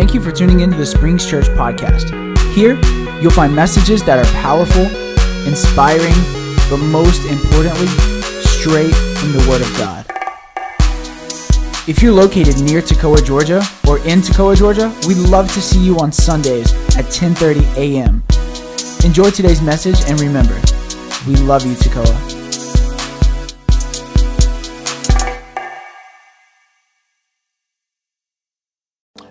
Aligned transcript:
Thank 0.00 0.14
you 0.14 0.20
for 0.22 0.32
tuning 0.32 0.60
into 0.60 0.78
the 0.78 0.86
Springs 0.86 1.28
Church 1.28 1.44
podcast. 1.48 2.08
Here, 2.54 2.80
you'll 3.20 3.30
find 3.30 3.54
messages 3.54 4.02
that 4.04 4.18
are 4.18 4.32
powerful, 4.32 4.86
inspiring, 5.46 6.14
but 6.70 6.78
most 6.78 7.26
importantly, 7.26 7.86
straight 8.48 8.94
from 9.18 9.32
the 9.32 9.46
Word 9.46 9.60
of 9.60 9.68
God. 9.76 10.06
If 11.86 12.00
you're 12.02 12.14
located 12.14 12.62
near 12.62 12.80
Toccoa, 12.80 13.22
Georgia, 13.22 13.62
or 13.86 13.98
in 13.98 14.22
Toccoa, 14.22 14.56
Georgia, 14.56 14.90
we'd 15.06 15.18
love 15.28 15.52
to 15.52 15.60
see 15.60 15.84
you 15.84 15.98
on 15.98 16.12
Sundays 16.12 16.72
at 16.96 17.04
10:30 17.04 17.60
a.m. 17.76 18.22
Enjoy 19.04 19.28
today's 19.28 19.60
message 19.60 20.00
and 20.08 20.18
remember, 20.18 20.58
we 21.26 21.36
love 21.36 21.66
you, 21.66 21.74
Toccoa. 21.74 22.39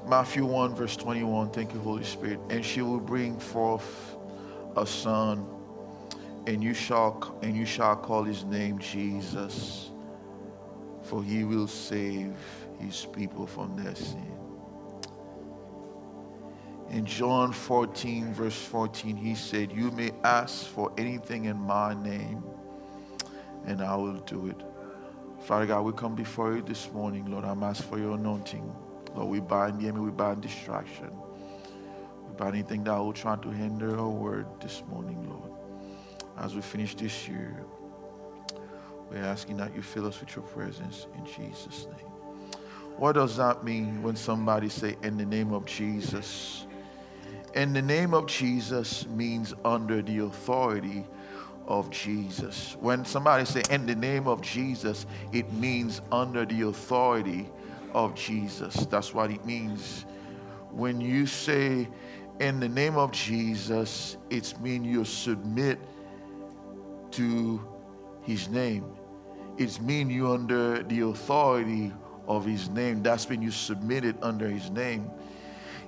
Matthew 0.09 0.44
1, 0.44 0.73
verse 0.73 0.95
21. 0.95 1.52
Thank 1.52 1.72
you, 1.72 1.80
Holy 1.81 2.04
Spirit. 2.04 2.40
And 2.50 2.66
she 2.66 2.81
will 2.81 3.00
bring 3.00 3.38
forth 3.38 4.16
a 4.76 4.84
son, 4.84 5.45
and 6.48 6.63
you 6.63 6.73
shall 6.73 7.38
and 7.44 7.55
you 7.55 7.63
shall 7.63 7.95
call 7.95 8.23
his 8.23 8.44
name 8.44 8.80
Jesus, 8.80 9.91
for 11.03 11.23
he 11.23 11.44
will 11.44 11.67
save 11.67 12.34
his 12.80 13.05
people 13.05 13.45
from 13.45 13.76
their 13.76 13.94
sin. 13.94 14.34
In 16.89 17.05
John 17.05 17.53
14, 17.53 18.34
verse 18.34 18.59
14, 18.59 19.16
he 19.16 19.36
said, 19.36 19.72
You 19.72 19.91
may 19.91 20.12
ask 20.23 20.66
for 20.66 20.91
anything 20.98 21.45
in 21.45 21.58
my 21.58 21.94
name, 21.94 22.44
and 23.67 23.80
I 23.80 23.95
will 23.95 24.22
do 24.22 24.48
it. 24.48 24.59
Father 25.44 25.67
God, 25.67 25.84
we 25.84 25.94
come 25.94 26.16
before 26.16 26.55
you 26.55 26.64
this 26.64 26.91
morning, 26.91 27.30
Lord. 27.30 27.45
I'm 27.45 27.62
asking 27.62 27.91
for 27.91 28.00
your 28.00 28.16
anointing. 28.16 28.73
Lord, 29.16 29.30
we 29.30 29.40
bind 29.40 29.80
the 29.80 29.88
enemy, 29.88 30.06
we 30.06 30.11
bind 30.11 30.42
distraction. 30.42 31.11
We 32.28 32.36
bind 32.38 32.56
anything 32.56 32.83
that 32.86 32.97
will 32.97 33.14
try 33.14 33.36
to 33.36 33.50
hinder 33.50 33.97
our 34.00 34.09
word 34.09 34.47
this 34.61 34.83
morning, 34.89 35.30
Lord. 35.30 35.52
As 36.38 36.56
we 36.56 36.61
finish 36.61 36.95
this 36.95 37.28
year, 37.28 37.64
we're 39.09 39.23
asking 39.23 39.58
that 39.58 39.75
you 39.75 39.81
fill 39.81 40.06
us 40.06 40.20
with 40.20 40.36
your 40.36 40.45
presence 40.45 41.08
in 41.17 41.25
Jesus' 41.25 41.86
name. 41.86 42.09
What 42.98 43.14
does 43.14 43.38
that 43.38 43.64
mean 43.64 44.03
when 44.03 44.16
somebody 44.16 44.70
say 44.70 44.95
in 45.03 45.17
the 45.17 45.26
name 45.26 45.53
of 45.53 45.66
Jesus? 45.66 46.66
In 47.55 47.73
the 47.73 47.81
name 47.81 48.14
of 48.14 48.28
Jesus 48.28 49.08
means 49.08 49.53
under 49.66 50.02
the 50.02 50.20
authority 50.20 51.05
of 51.66 51.89
Jesus. 51.89 52.76
When 52.80 53.05
somebody 53.05 53.45
say 53.45 53.61
in 53.70 53.86
the 53.86 53.95
name 53.95 54.28
of 54.28 54.42
Jesus, 54.42 55.05
it 55.31 55.52
means 55.53 56.02
under 56.11 56.45
the 56.45 56.67
authority 56.67 57.50
of 57.94 58.16
Jesus. 58.16 58.76
That's 58.88 59.14
what 59.14 59.32
it 59.32 59.45
means. 59.45 60.06
When 60.72 61.02
you 61.02 61.26
say 61.26 61.88
in 62.40 62.59
the 62.59 62.70
name 62.70 62.98
of 62.98 63.12
Jesus, 63.12 64.18
it's 64.30 64.58
mean 64.59 64.84
you 64.84 65.04
submit 65.06 65.80
to 67.12 67.62
his 68.22 68.50
name. 68.50 68.86
It's 69.58 69.82
mean 69.82 70.10
you 70.10 70.32
under 70.32 70.84
the 70.84 71.02
authority 71.02 71.92
of 72.28 72.45
his 72.45 72.70
name. 72.70 73.04
That's 73.04 73.28
when 73.28 73.42
you 73.42 73.52
submit 73.52 74.06
it 74.06 74.16
under 74.22 74.48
his 74.48 74.70
name. 74.70 75.10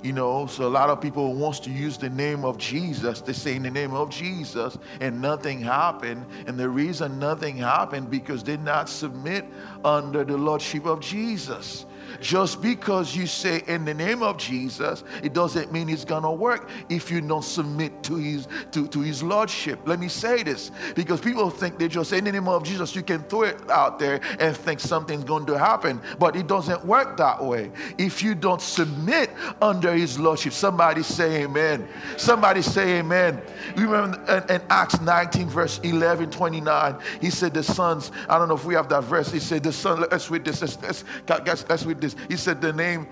You 0.03 0.13
know, 0.13 0.47
so 0.47 0.67
a 0.67 0.69
lot 0.69 0.89
of 0.89 0.99
people 0.99 1.35
wants 1.35 1.59
to 1.61 1.69
use 1.69 1.95
the 1.95 2.09
name 2.09 2.43
of 2.43 2.57
Jesus. 2.57 3.21
They 3.21 3.33
say 3.33 3.55
in 3.55 3.63
the 3.63 3.69
name 3.69 3.93
of 3.93 4.09
Jesus 4.09 4.77
and 4.99 5.21
nothing 5.21 5.61
happened. 5.61 6.25
And 6.47 6.57
the 6.57 6.67
reason 6.67 7.19
nothing 7.19 7.57
happened 7.57 8.09
because 8.09 8.43
they 8.43 8.57
not 8.57 8.89
submit 8.89 9.45
under 9.85 10.23
the 10.23 10.37
lordship 10.37 10.87
of 10.87 11.01
Jesus. 11.01 11.85
Just 12.19 12.61
because 12.61 13.15
you 13.15 13.27
say 13.27 13.63
in 13.67 13.85
the 13.85 13.93
name 13.93 14.23
of 14.23 14.37
Jesus, 14.37 15.03
it 15.23 15.33
doesn't 15.33 15.71
mean 15.71 15.89
it's 15.89 16.05
gonna 16.05 16.31
work 16.31 16.69
if 16.89 17.11
you 17.11 17.21
don't 17.21 17.43
submit 17.43 18.03
to 18.03 18.15
his 18.15 18.47
to, 18.71 18.87
to 18.87 19.01
his 19.01 19.23
lordship. 19.23 19.79
Let 19.85 19.99
me 19.99 20.07
say 20.07 20.43
this 20.43 20.71
because 20.95 21.21
people 21.21 21.49
think 21.49 21.77
they 21.77 21.87
just 21.87 22.09
say 22.09 22.17
in 22.17 22.25
the 22.25 22.31
name 22.31 22.47
of 22.47 22.63
Jesus, 22.63 22.95
you 22.95 23.03
can 23.03 23.23
throw 23.23 23.43
it 23.43 23.69
out 23.69 23.99
there 23.99 24.19
and 24.39 24.55
think 24.55 24.79
something's 24.79 25.23
going 25.23 25.45
to 25.45 25.57
happen, 25.57 26.01
but 26.19 26.35
it 26.35 26.47
doesn't 26.47 26.83
work 26.85 27.17
that 27.17 27.43
way. 27.43 27.71
If 27.97 28.21
you 28.21 28.35
don't 28.35 28.61
submit 28.61 29.29
under 29.61 29.93
his 29.93 30.19
lordship, 30.19 30.53
somebody 30.53 31.03
say 31.03 31.43
amen. 31.43 31.87
Somebody 32.17 32.61
say 32.61 32.99
amen. 32.99 33.41
Remember 33.75 34.19
in, 34.49 34.55
in 34.55 34.61
Acts 34.69 34.99
19, 35.01 35.49
verse 35.49 35.79
11, 35.83 36.31
29, 36.31 36.97
he 37.21 37.29
said 37.29 37.53
the 37.53 37.63
sons, 37.63 38.11
I 38.27 38.37
don't 38.37 38.47
know 38.47 38.55
if 38.55 38.65
we 38.65 38.73
have 38.73 38.89
that 38.89 39.03
verse, 39.03 39.31
he 39.31 39.39
said 39.39 39.63
the 39.63 39.71
son, 39.71 40.05
let's 40.11 40.29
read 40.29 40.45
this, 40.45 40.61
let's, 40.61 40.81
let's, 40.81 41.03
let's, 41.27 41.69
let's 41.69 41.83
read 41.85 42.00
this. 42.01 42.15
He 42.27 42.37
said 42.37 42.61
the 42.61 42.73
name. 42.73 43.07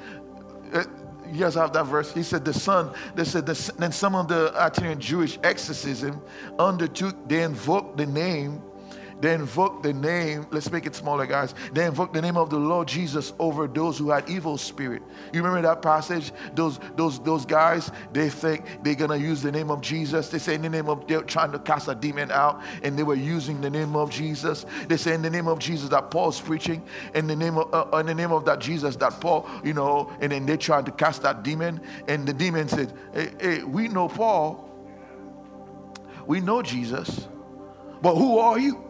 Uh, 0.73 0.83
you 1.31 1.39
guys 1.39 1.55
have 1.55 1.73
that 1.73 1.85
verse. 1.85 2.11
He 2.13 2.23
said 2.23 2.43
the 2.43 2.53
son. 2.53 2.91
They 3.15 3.23
said 3.23 3.45
the, 3.45 3.73
then 3.77 3.91
some 3.91 4.15
of 4.15 4.27
the 4.27 4.51
itinerant 4.55 5.01
Jewish 5.01 5.37
exorcism 5.43 6.21
undertook. 6.57 7.15
They 7.27 7.43
invoked 7.43 7.97
the 7.97 8.07
name 8.07 8.63
they 9.19 9.33
invoke 9.33 9.83
the 9.83 9.93
name, 9.93 10.47
let's 10.51 10.71
make 10.71 10.85
it 10.85 10.95
smaller, 10.95 11.25
guys. 11.25 11.53
They 11.73 11.85
invoke 11.85 12.13
the 12.13 12.21
name 12.21 12.37
of 12.37 12.49
the 12.49 12.57
Lord 12.57 12.87
Jesus 12.87 13.33
over 13.37 13.67
those 13.67 13.97
who 13.97 14.09
had 14.11 14.29
evil 14.29 14.57
spirit. 14.57 15.03
You 15.33 15.43
remember 15.43 15.61
that 15.67 15.81
passage? 15.81 16.31
Those 16.55 16.79
those 16.95 17.19
those 17.19 17.45
guys, 17.45 17.91
they 18.13 18.29
think 18.29 18.65
they're 18.83 18.95
gonna 18.95 19.17
use 19.17 19.41
the 19.41 19.51
name 19.51 19.71
of 19.71 19.81
Jesus. 19.81 20.29
They 20.29 20.39
say 20.39 20.55
in 20.55 20.61
the 20.61 20.69
name 20.69 20.87
of 20.87 21.05
they're 21.07 21.21
trying 21.21 21.51
to 21.51 21.59
cast 21.59 21.89
a 21.89 21.95
demon 21.95 22.31
out, 22.31 22.61
and 22.81 22.97
they 22.97 23.03
were 23.03 23.15
using 23.15 23.59
the 23.59 23.69
name 23.69 23.95
of 23.95 24.09
Jesus. 24.09 24.65
They 24.87 24.97
say 24.97 25.13
in 25.13 25.21
the 25.21 25.29
name 25.29 25.47
of 25.47 25.59
Jesus 25.59 25.89
that 25.89 26.11
Paul's 26.11 26.39
preaching, 26.39 26.81
in 27.13 27.27
the 27.27 27.35
name 27.35 27.57
of 27.57 27.73
uh, 27.73 27.97
in 27.97 28.05
the 28.05 28.15
name 28.15 28.31
of 28.31 28.45
that 28.45 28.59
Jesus 28.59 28.95
that 28.97 29.19
Paul, 29.19 29.49
you 29.63 29.73
know, 29.73 30.11
and 30.21 30.31
then 30.31 30.45
they 30.45 30.55
tried 30.55 30.85
to 30.85 30.91
cast 30.91 31.23
that 31.23 31.43
demon, 31.43 31.81
and 32.07 32.25
the 32.25 32.33
demon 32.33 32.69
said, 32.69 32.93
Hey, 33.13 33.31
hey 33.39 33.63
we 33.63 33.89
know 33.89 34.07
Paul, 34.07 34.69
we 36.25 36.39
know 36.39 36.61
Jesus, 36.61 37.27
but 38.01 38.15
who 38.15 38.37
are 38.39 38.57
you? 38.57 38.88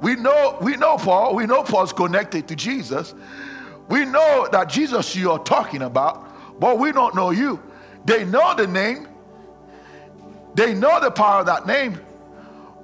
We 0.00 0.14
know, 0.14 0.56
we 0.60 0.76
know 0.76 0.96
Paul. 0.96 1.34
We 1.34 1.46
know 1.46 1.62
Paul's 1.62 1.92
connected 1.92 2.48
to 2.48 2.56
Jesus. 2.56 3.14
We 3.88 4.04
know 4.04 4.48
that 4.52 4.68
Jesus 4.68 5.16
you're 5.16 5.38
talking 5.38 5.82
about, 5.82 6.60
but 6.60 6.78
we 6.78 6.92
don't 6.92 7.14
know 7.14 7.30
you. 7.30 7.60
They 8.04 8.24
know 8.24 8.54
the 8.54 8.66
name. 8.66 9.08
They 10.54 10.74
know 10.74 11.00
the 11.00 11.10
power 11.10 11.40
of 11.40 11.46
that 11.46 11.66
name. 11.66 12.00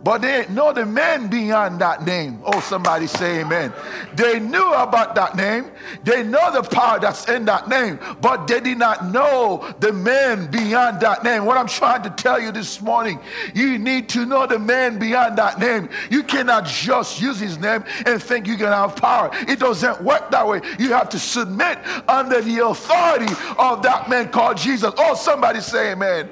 But 0.05 0.21
they 0.21 0.47
know 0.51 0.71
the 0.75 0.85
man 0.85 1.29
beyond 1.29 1.81
that 1.81 2.05
name. 2.05 2.39
Oh, 2.45 2.61
somebody 2.61 3.07
say 3.07 3.41
amen. 3.41 3.73
They 4.15 4.39
knew 4.39 4.73
about 4.75 5.15
that 5.15 5.35
name. 5.35 5.71
They 6.05 6.23
know 6.23 6.53
the 6.53 6.63
power 6.63 7.01
that's 7.01 7.27
in 7.27 7.47
that 7.47 7.69
name, 7.69 7.99
but 8.21 8.47
they 8.47 8.61
did 8.61 8.77
not 8.77 9.07
know 9.07 9.75
the 9.81 9.95
man 9.95 10.51
beyond 10.51 11.01
that 11.01 11.25
name. 11.25 11.47
What 11.47 11.57
I'm 11.57 11.67
trying 11.67 12.03
to 12.03 12.11
tell 12.11 12.39
you 12.39 12.53
this 12.53 12.83
morning, 12.83 13.19
you 13.55 13.79
need 13.79 14.11
to 14.11 14.27
know 14.27 14.47
the 14.47 14.59
man 14.59 14.99
beyond 14.99 15.39
that 15.39 15.59
name. 15.59 15.89
You 16.11 16.23
cannot 16.23 16.67
just 16.67 17.19
use 17.19 17.41
his 17.41 17.59
name 17.59 17.83
and 18.05 18.23
think 18.23 18.47
you're 18.47 18.59
going 18.59 18.73
to 18.73 18.77
have 18.77 18.97
power. 18.97 19.31
It 19.49 19.59
doesn't 19.59 20.03
work 20.03 20.31
that 20.33 20.47
way. 20.47 20.61
You 20.79 20.91
have 20.91 21.09
to 21.11 21.19
submit 21.19 21.79
under 22.07 22.43
the 22.43 22.67
authority 22.67 23.33
of 23.59 23.83
that 23.83 24.11
man 24.11 24.29
called 24.29 24.59
Jesus. 24.59 24.93
Oh, 24.99 25.15
somebody 25.15 25.61
say 25.61 25.93
amen. 25.93 26.29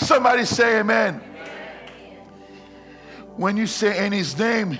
Somebody 0.00 0.44
say 0.44 0.80
amen. 0.80 1.22
When 3.36 3.56
you 3.56 3.66
say 3.66 4.06
in 4.06 4.12
his 4.12 4.38
name, 4.38 4.78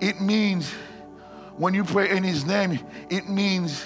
it 0.00 0.20
means, 0.20 0.72
when 1.56 1.74
you 1.74 1.84
pray 1.84 2.10
in 2.16 2.24
his 2.24 2.46
name, 2.46 2.80
it 3.10 3.28
means 3.28 3.84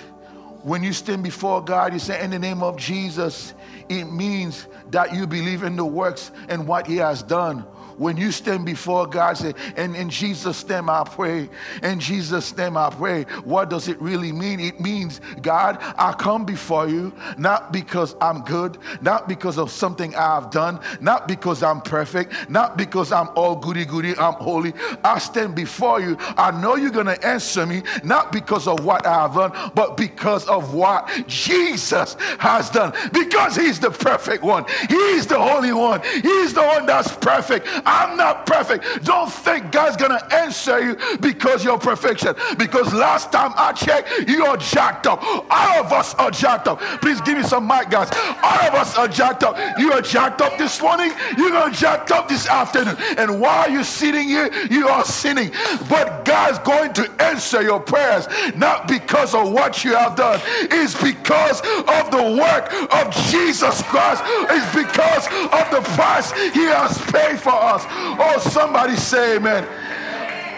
when 0.63 0.83
you 0.83 0.93
stand 0.93 1.23
before 1.23 1.63
God, 1.63 1.93
you 1.93 1.99
say 1.99 2.23
in 2.23 2.31
the 2.31 2.39
name 2.39 2.63
of 2.63 2.77
Jesus, 2.77 3.53
it 3.89 4.05
means 4.05 4.67
that 4.91 5.13
you 5.15 5.27
believe 5.27 5.63
in 5.63 5.77
the 5.77 5.85
works 5.85 6.31
and 6.49 6.67
what 6.67 6.87
he 6.87 6.97
has 6.97 7.23
done 7.23 7.67
when 7.99 8.17
you 8.17 8.31
stand 8.33 8.67
before 8.67 9.07
God, 9.07 9.37
say, 9.37 9.55
and 9.77 9.95
in 9.97 10.11
Jesus' 10.11 10.67
name 10.69 10.89
I 10.89 11.05
pray, 11.05 11.49
in 11.83 12.01
Jesus' 12.01 12.57
name 12.57 12.77
I 12.77 12.91
pray. 12.91 13.25
What 13.45 13.71
does 13.71 13.89
it 13.89 14.01
really 14.01 14.33
mean? 14.33 14.61
It 14.61 14.81
means, 14.81 15.21
God, 15.43 15.79
I 15.99 16.13
come 16.13 16.45
before 16.45 16.89
you 16.89 17.13
not 17.39 17.73
because 17.73 18.15
I'm 18.21 18.43
good, 18.43 18.79
not 19.01 19.29
because 19.29 19.59
of 19.59 19.71
something 19.71 20.15
I've 20.15 20.51
done, 20.51 20.81
not 21.01 21.29
because 21.29 21.63
I'm 21.63 21.81
perfect, 21.81 22.49
not 22.49 22.77
because 22.77 23.13
I'm 23.13 23.29
all 23.35 23.57
goody 23.57 23.85
goody, 23.85 24.17
I'm 24.17 24.35
holy. 24.35 24.73
I 25.03 25.19
stand 25.19 25.55
before 25.55 26.01
you. 26.01 26.17
I 26.21 26.51
know 26.51 26.77
you're 26.77 26.91
going 26.91 27.07
to 27.07 27.27
answer 27.27 27.67
me, 27.67 27.83
not 28.03 28.33
because 28.33 28.67
of 28.67 28.85
what 28.85 29.07
I've 29.07 29.35
done, 29.35 29.73
but 29.75 29.97
because 29.97 30.47
of 30.49 30.75
what 30.75 31.09
Jesus 31.27 32.17
has 32.39 32.71
done. 32.71 32.93
Because 33.13 33.57
He's 33.57 33.81
the 33.81 33.91
perfect 33.91 34.43
one, 34.43 34.65
He's 34.89 35.27
the 35.27 35.39
holy 35.39 35.73
one, 35.73 36.01
He's 36.03 36.55
the 36.55 36.63
one 36.63 36.87
that's 36.87 37.15
perfect. 37.17 37.67
I'm 37.87 38.17
not 38.17 38.47
perfect. 38.47 39.05
Don't 39.05 39.33
think 39.33 39.71
God's 39.71 39.97
going 39.97 40.19
to 40.19 40.35
answer 40.35 40.81
you 40.85 40.97
because 41.21 41.65
you're 41.65 41.79
perfection. 41.79 42.35
Because 42.59 42.93
last 42.93 43.31
time 43.31 43.53
I 43.57 43.73
checked, 43.73 44.29
you 44.29 44.45
are 44.47 44.57
jacked 44.57 45.07
up. 45.07 45.23
All 45.23 45.85
of 45.85 45.93
us 45.93 46.15
are 46.17 46.31
jacked 46.31 46.67
up. 46.67 46.81
Please 47.01 47.21
give 47.21 47.39
me 47.39 47.45
some 47.45 47.67
mic, 47.67 47.91
guys. 47.91 48.11
All 48.43 48.69
of 48.69 48.75
us 48.75 48.97
are 48.99 49.09
jacked 49.09 49.45
up. 49.45 49.57
You 49.79 49.93
are 49.93 50.03
jacked 50.03 50.41
up 50.41 50.59
this 50.59 50.81
morning. 50.83 51.13
You're 51.37 51.51
going 51.51 51.73
to 51.73 51.85
jacked 51.85 52.11
up 52.13 52.29
this 52.29 52.49
afternoon. 52.49 52.97
And 53.19 53.41
while 53.41 53.71
you're 53.71 53.85
sitting 53.85 54.29
here, 54.29 54.51
you 54.71 54.89
are 54.89 55.05
sinning. 55.05 55.51
But 55.89 56.25
God's 56.25 56.59
going 56.61 56.93
to 56.95 57.11
answer 57.23 57.63
your 57.63 57.81
prayers, 57.81 58.27
not 58.57 58.89
because 58.89 59.35
of 59.35 59.53
what 59.53 59.85
you 59.85 59.95
have 59.95 60.17
done. 60.17 60.41
It's 60.81 60.95
because 60.95 61.61
of 61.61 62.11
the 62.11 62.25
work 62.41 62.73
of 62.93 63.13
Jesus 63.31 63.83
Christ. 63.83 64.23
It's 64.27 64.71
because 64.75 65.27
of 65.27 65.65
the 65.75 65.83
price 65.95 66.33
he 66.33 66.65
has 66.73 66.99
paid 67.13 67.39
for 67.39 67.53
us. 67.53 67.74
Oh, 67.83 68.39
somebody 68.39 68.97
say 68.97 69.37
amen. 69.37 69.67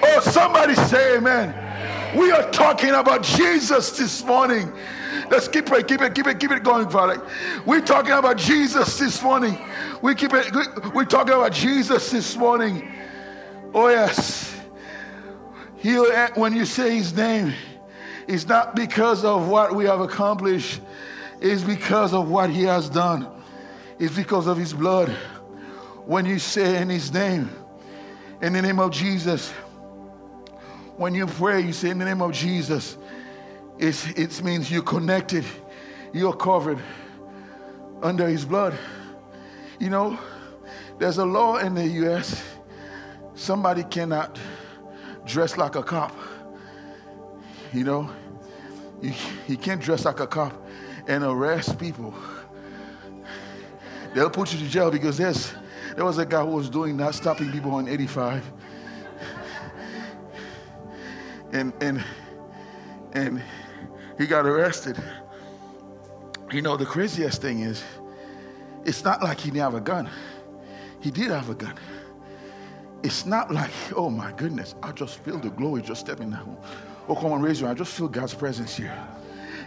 Oh, 0.03 0.21
somebody 0.21 0.75
say 0.75 1.17
amen. 1.17 1.55
We 2.17 2.31
are 2.31 2.51
talking 2.51 2.91
about 2.91 3.23
Jesus 3.23 3.97
this 3.97 4.25
morning. 4.25 4.73
Let's 5.31 5.49
keep 5.49 5.71
it, 5.71 5.89
keep 5.89 6.01
it, 6.01 6.15
keep 6.15 6.27
it, 6.27 6.39
keep 6.39 6.51
it 6.51 6.63
going, 6.63 6.89
Father. 6.89 7.21
We're 7.65 7.81
talking 7.81 8.13
about 8.13 8.37
Jesus 8.37 8.99
this 8.99 9.23
morning. 9.23 9.59
We 10.03 10.15
keep 10.15 10.33
it, 10.33 10.55
we're 10.95 11.05
talking 11.05 11.35
about 11.35 11.53
Jesus 11.53 12.11
this 12.11 12.37
morning. 12.37 12.93
Oh, 13.75 13.89
yes. 13.89 14.59
He'll, 15.79 16.11
when 16.35 16.55
you 16.55 16.65
say 16.65 16.97
his 16.97 17.15
name, 17.15 17.53
it's 18.27 18.47
not 18.47 18.75
because 18.75 19.25
of 19.25 19.49
what 19.49 19.75
we 19.75 19.85
have 19.85 20.01
accomplished, 20.01 20.81
it's 21.41 21.63
because 21.63 22.13
of 22.13 22.29
what 22.29 22.51
he 22.51 22.63
has 22.63 22.89
done. 22.89 23.29
It's 23.99 24.15
because 24.15 24.47
of 24.47 24.57
his 24.57 24.73
blood. 24.73 25.17
When 26.07 26.25
you 26.25 26.39
say 26.39 26.81
in 26.81 26.89
his 26.89 27.13
name, 27.13 27.51
in 28.41 28.53
the 28.53 28.63
name 28.63 28.79
of 28.79 28.93
Jesus, 28.93 29.51
when 30.97 31.15
you 31.15 31.27
pray, 31.27 31.61
you 31.61 31.73
say 31.73 31.91
in 31.91 31.99
the 31.99 32.05
name 32.05 32.23
of 32.23 32.33
Jesus, 32.33 32.97
it's, 33.79 34.07
it 34.11 34.43
means 34.43 34.71
you're 34.71 34.83
connected, 34.83 35.45
you're 36.13 36.33
covered 36.33 36.79
under 38.03 38.29
his 38.29 38.45
blood. 38.45 38.79
You 39.79 39.91
know, 39.91 40.19
there's 40.99 41.19
a 41.19 41.25
law 41.25 41.57
in 41.57 41.75
the 41.75 41.87
US 41.87 42.43
somebody 43.37 43.85
cannot 43.85 44.39
dress 45.25 45.57
like 45.57 45.77
a 45.77 45.83
cop. 45.83 46.17
You 47.73 47.85
know, 47.85 48.11
you, 49.03 49.13
you 49.47 49.57
can't 49.57 49.81
dress 49.81 50.05
like 50.05 50.21
a 50.21 50.27
cop 50.27 50.53
and 51.07 51.23
arrest 51.23 51.79
people. 51.79 52.15
They'll 54.15 54.31
put 54.31 54.53
you 54.53 54.59
to 54.61 54.67
jail 54.67 54.91
because 54.91 55.19
there's 55.19 55.53
there 55.97 56.05
was 56.05 56.19
a 56.19 56.27
guy 56.27 56.45
who 56.45 56.51
was 56.51 56.69
doing 56.69 56.97
that, 56.99 57.15
stopping 57.15 57.51
people 57.51 57.73
on 57.73 57.89
85. 57.89 58.53
And 61.53 61.73
and 61.81 62.05
and 63.13 63.43
he 64.19 64.27
got 64.27 64.45
arrested. 64.45 65.03
You 66.53 66.61
know, 66.61 66.77
the 66.77 66.85
craziest 66.85 67.41
thing 67.41 67.61
is, 67.61 67.83
it's 68.85 69.05
not 69.05 69.23
like 69.23 69.41
he 69.41 69.51
didn't 69.51 69.63
have 69.63 69.75
a 69.75 69.81
gun. 69.81 70.09
He 71.01 71.11
did 71.11 71.31
have 71.31 71.49
a 71.49 71.55
gun. 71.55 71.75
It's 73.03 73.25
not 73.25 73.53
like, 73.53 73.71
oh 73.95 74.11
my 74.11 74.33
goodness, 74.33 74.75
I 74.83 74.93
just 74.93 75.21
feel 75.25 75.39
the 75.39 75.51
glory 75.51 75.83
just 75.83 76.01
stepping 76.01 76.31
down. 76.31 76.59
Oh, 77.09 77.15
come 77.15 77.33
on, 77.33 77.41
raise 77.41 77.61
your 77.61 77.69
hand. 77.69 77.79
I 77.79 77.85
just 77.85 77.97
feel 77.97 78.09
God's 78.09 78.35
presence 78.35 78.77
here. 78.77 78.97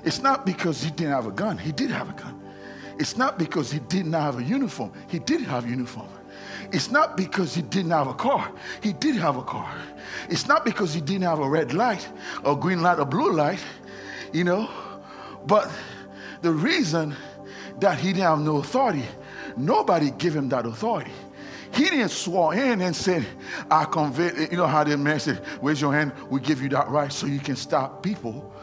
It's 0.04 0.22
not 0.22 0.46
because 0.46 0.84
he 0.84 0.92
didn't 0.92 1.14
have 1.14 1.26
a 1.26 1.32
gun. 1.32 1.58
He 1.58 1.72
did 1.72 1.90
have 1.92 2.10
a 2.10 2.14
gun. 2.14 2.40
It's 3.00 3.18
not 3.18 3.40
because 3.40 3.72
he 3.72 3.80
didn't 3.80 4.14
have 4.14 4.38
a 4.38 4.44
uniform. 4.44 4.92
He 5.08 5.20
did 5.20 5.42
have 5.42 5.66
a 5.66 5.70
uniform. 5.70 6.10
It's 6.72 6.92
not 6.92 7.18
because 7.18 7.56
he 7.56 7.62
didn't 7.62 7.92
have 7.92 8.08
a 8.08 8.14
car. 8.14 8.52
He 8.82 8.94
did 8.94 9.16
have 9.16 9.38
a 9.38 9.44
car. 9.44 9.74
It's 10.30 10.48
not 10.48 10.66
because 10.66 10.94
he 10.94 11.02
didn't 11.02 11.24
have 11.24 11.40
a 11.40 11.50
red 11.50 11.74
light 11.74 12.08
or 12.44 12.58
green 12.58 12.82
light 12.82 13.00
or 13.00 13.06
blue 13.06 13.32
light, 13.32 13.60
you 14.34 14.44
know. 14.44 14.70
But 15.46 15.72
the 16.42 16.52
reason 16.52 17.16
that 17.80 17.98
he 17.98 18.10
didn't 18.10 18.24
have 18.24 18.40
no 18.40 18.58
authority, 18.58 19.06
nobody 19.58 20.12
gave 20.12 20.36
him 20.36 20.50
that 20.50 20.66
authority. 20.66 21.12
He 21.72 21.86
didn't 21.86 22.10
swear 22.10 22.54
in 22.72 22.82
and 22.82 22.96
said, 22.96 23.26
I 23.70 23.86
convey, 23.86 24.48
you 24.52 24.58
know 24.58 24.68
how 24.68 24.84
the 24.84 24.98
man 24.98 25.20
said, 25.20 25.44
raise 25.62 25.80
your 25.80 25.94
hand, 25.94 26.14
we 26.30 26.40
give 26.40 26.62
you 26.62 26.70
that 26.70 26.90
right 26.90 27.12
so 27.12 27.28
you 27.28 27.40
can 27.40 27.56
stop 27.56 28.02
people. 28.02 28.54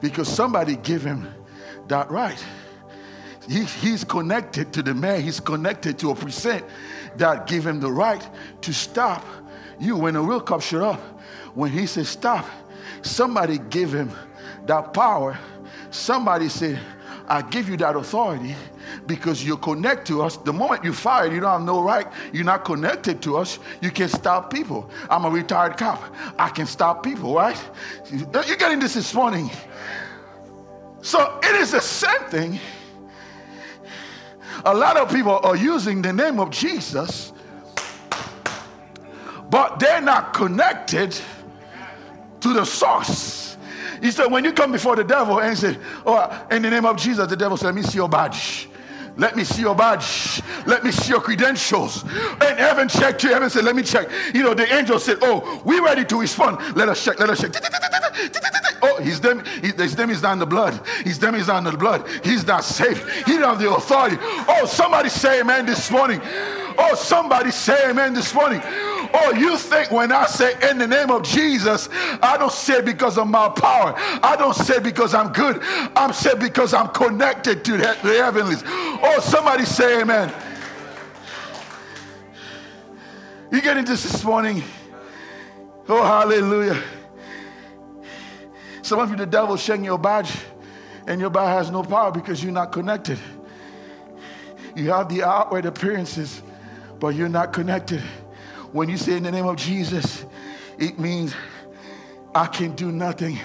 Because 0.00 0.28
somebody 0.28 0.76
gave 0.76 1.02
him 1.02 1.32
that 1.88 2.10
right. 2.10 2.42
He, 3.48 3.64
he's 3.64 4.04
connected 4.04 4.72
to 4.72 4.82
the 4.82 4.94
man, 4.94 5.22
he's 5.22 5.40
connected 5.40 5.98
to 5.98 6.10
a 6.10 6.14
percent 6.14 6.64
that 7.16 7.46
give 7.46 7.66
him 7.66 7.80
the 7.80 7.90
right 7.90 8.26
to 8.62 8.72
stop 8.72 9.24
you. 9.78 9.96
When 9.96 10.16
a 10.16 10.22
real 10.22 10.40
cop 10.40 10.62
showed 10.62 10.82
up, 10.82 11.00
when 11.54 11.70
he 11.70 11.86
said 11.86 12.06
stop, 12.06 12.46
somebody 13.02 13.58
gave 13.58 13.92
him 13.92 14.10
that 14.66 14.94
power. 14.94 15.38
Somebody 15.90 16.48
said, 16.48 16.80
I 17.26 17.42
give 17.42 17.68
you 17.68 17.76
that 17.78 17.96
authority 17.96 18.54
because 19.06 19.44
you 19.44 19.56
connect 19.56 20.06
to 20.08 20.22
us. 20.22 20.36
The 20.36 20.52
moment 20.52 20.84
you 20.84 20.92
fire, 20.92 21.32
you 21.32 21.40
don't 21.40 21.50
have 21.50 21.62
no 21.62 21.82
right. 21.82 22.06
You're 22.32 22.44
not 22.44 22.64
connected 22.64 23.22
to 23.22 23.36
us. 23.36 23.58
You 23.80 23.90
can 23.90 24.08
stop 24.08 24.52
people. 24.52 24.90
I'm 25.08 25.24
a 25.24 25.30
retired 25.30 25.76
cop. 25.76 26.02
I 26.38 26.48
can 26.48 26.66
stop 26.66 27.02
people, 27.02 27.34
right? 27.34 27.58
You're 28.10 28.56
getting 28.56 28.80
this 28.80 28.94
this 28.94 29.14
morning. 29.14 29.50
So 31.00 31.38
it 31.42 31.54
is 31.56 31.70
the 31.72 31.80
same 31.80 32.28
thing. 32.28 32.60
A 34.66 34.74
lot 34.74 34.96
of 34.96 35.10
people 35.12 35.38
are 35.42 35.56
using 35.56 36.00
the 36.00 36.12
name 36.12 36.40
of 36.40 36.50
Jesus, 36.50 37.32
but 39.50 39.78
they're 39.78 40.00
not 40.00 40.32
connected 40.32 41.14
to 42.40 42.52
the 42.52 42.64
source. 42.64 43.56
He 44.00 44.10
said, 44.10 44.26
when 44.26 44.44
you 44.44 44.52
come 44.52 44.72
before 44.72 44.96
the 44.96 45.04
devil 45.04 45.40
and 45.40 45.56
say, 45.56 45.78
Oh, 46.04 46.46
in 46.50 46.62
the 46.62 46.70
name 46.70 46.84
of 46.84 46.96
Jesus, 46.96 47.26
the 47.28 47.36
devil 47.36 47.56
said, 47.56 47.66
Let 47.66 47.74
me 47.74 47.82
see 47.82 47.96
your 47.96 48.08
badge. 48.08 48.68
Let 49.16 49.36
me 49.36 49.44
see 49.44 49.62
your 49.62 49.74
badge. 49.74 50.42
Let 50.66 50.82
me 50.82 50.90
see 50.90 51.10
your 51.10 51.20
credentials. 51.20 52.02
And 52.02 52.58
heaven 52.58 52.88
checked 52.88 53.22
you. 53.22 53.32
Heaven 53.32 53.48
said, 53.48 53.64
Let 53.64 53.76
me 53.76 53.82
check. 53.82 54.08
You 54.34 54.42
know, 54.42 54.54
the 54.54 54.72
angel 54.74 54.98
said, 54.98 55.18
Oh, 55.22 55.62
we 55.64 55.78
ready 55.80 56.04
to 56.06 56.20
respond. 56.20 56.76
Let 56.76 56.88
us 56.88 57.04
check. 57.04 57.20
Let 57.20 57.30
us 57.30 57.40
check. 57.40 57.52
Oh, 58.82 59.00
his 59.00 59.22
name, 59.22 59.42
his 59.62 59.96
name 59.96 60.10
is 60.10 60.22
not 60.22 60.34
in 60.34 60.38
the 60.40 60.46
blood. 60.46 60.80
His 61.04 61.20
name 61.22 61.36
is 61.36 61.46
not 61.46 61.58
in 61.58 61.64
the 61.64 61.78
blood. 61.78 62.06
He's 62.22 62.46
not 62.46 62.64
safe. 62.64 63.08
He 63.24 63.38
don't 63.38 63.44
have 63.44 63.58
the 63.58 63.72
authority. 63.72 64.16
Oh, 64.20 64.66
somebody 64.66 65.08
say 65.08 65.40
amen 65.40 65.66
this 65.66 65.90
morning. 65.90 66.20
Oh, 66.76 66.94
somebody 66.94 67.50
say 67.50 67.90
amen 67.90 68.14
this 68.14 68.34
morning. 68.34 68.60
Oh, 69.12 69.32
you 69.32 69.56
think 69.58 69.90
when 69.90 70.12
I 70.12 70.26
say 70.26 70.54
in 70.70 70.78
the 70.78 70.86
name 70.86 71.10
of 71.10 71.22
Jesus, 71.22 71.88
I 72.22 72.36
don't 72.38 72.52
say 72.52 72.80
because 72.80 73.18
of 73.18 73.26
my 73.26 73.48
power. 73.48 73.94
I 73.96 74.36
don't 74.38 74.54
say 74.54 74.78
because 74.78 75.14
I'm 75.14 75.32
good. 75.32 75.60
I'm 75.96 76.12
saying 76.12 76.38
because 76.38 76.72
I'm 76.72 76.88
connected 76.88 77.64
to 77.64 77.72
the, 77.72 77.96
the 78.02 78.14
heavenlies. 78.14 78.62
Oh, 78.66 79.20
somebody 79.22 79.64
say 79.64 80.00
amen. 80.00 80.32
You 83.52 83.60
get 83.60 83.76
into 83.76 83.92
this 83.92 84.02
this 84.04 84.24
morning. 84.24 84.62
Oh, 85.88 86.02
hallelujah. 86.02 86.82
Some 88.82 88.98
of 88.98 89.10
you, 89.10 89.16
the 89.16 89.26
devil's 89.26 89.62
shaking 89.62 89.84
your 89.84 89.98
badge, 89.98 90.32
and 91.06 91.20
your 91.20 91.30
badge 91.30 91.56
has 91.56 91.70
no 91.70 91.82
power 91.82 92.10
because 92.10 92.42
you're 92.42 92.52
not 92.52 92.72
connected. 92.72 93.18
You 94.74 94.90
have 94.90 95.08
the 95.08 95.22
outward 95.22 95.66
appearances, 95.66 96.42
but 96.98 97.14
you're 97.14 97.28
not 97.28 97.52
connected. 97.52 98.02
When 98.74 98.88
you 98.88 98.96
say 98.96 99.16
in 99.16 99.22
the 99.22 99.30
name 99.30 99.46
of 99.46 99.54
Jesus, 99.54 100.26
it 100.80 100.98
means 100.98 101.32
I 102.34 102.46
can 102.46 102.74
do 102.74 102.90
nothing. 102.90 103.38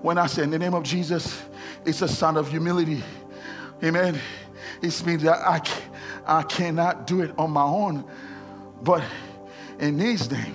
When 0.00 0.16
I 0.16 0.28
say 0.28 0.44
in 0.44 0.50
the 0.50 0.60
name 0.60 0.74
of 0.74 0.84
Jesus, 0.84 1.42
it's 1.84 2.02
a 2.02 2.06
sign 2.06 2.36
of 2.36 2.48
humility. 2.48 3.02
Amen. 3.82 4.16
It 4.80 5.04
means 5.04 5.24
that 5.24 5.38
I, 5.38 5.60
I 6.24 6.44
cannot 6.44 7.08
do 7.08 7.20
it 7.20 7.36
on 7.36 7.50
my 7.50 7.64
own, 7.64 8.04
but 8.80 9.02
in 9.80 9.98
His 9.98 10.30
name. 10.30 10.54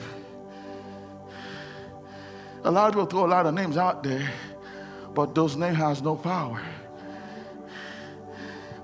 A 2.64 2.72
lot 2.72 2.88
of 2.88 2.94
people 2.94 3.08
throw 3.08 3.26
a 3.26 3.28
lot 3.28 3.46
of 3.46 3.54
names 3.54 3.76
out 3.76 4.02
there, 4.02 4.32
but 5.14 5.36
those 5.36 5.58
names 5.58 5.76
has 5.76 6.02
no 6.02 6.16
power. 6.16 6.62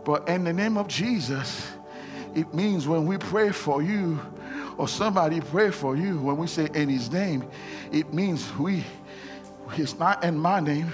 But 0.03 0.27
in 0.27 0.43
the 0.43 0.51
name 0.51 0.75
of 0.75 0.89
Jesus, 0.89 1.71
it 2.35 2.53
means 2.53 2.85
when 2.85 3.05
we 3.05 3.17
pray 3.17 3.53
for 3.53 3.81
you 3.81 4.19
or 4.77 4.87
somebody 4.87 5.41
pray 5.41 5.71
for 5.71 5.95
you, 5.95 6.19
when 6.19 6.37
we 6.37 6.47
say 6.47 6.69
in 6.73 6.89
his 6.89 7.11
name, 7.11 7.43
it 7.91 8.13
means 8.13 8.51
we, 8.57 8.83
it's 9.77 9.97
not 9.97 10.23
in 10.23 10.37
my 10.37 10.59
name, 10.59 10.91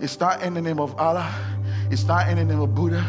it's 0.00 0.18
not 0.18 0.42
in 0.42 0.54
the 0.54 0.62
name 0.62 0.80
of 0.80 0.98
Allah, 0.98 1.32
it's 1.90 2.04
not 2.04 2.28
in 2.28 2.36
the 2.36 2.44
name 2.44 2.60
of 2.60 2.74
Buddha, 2.74 3.04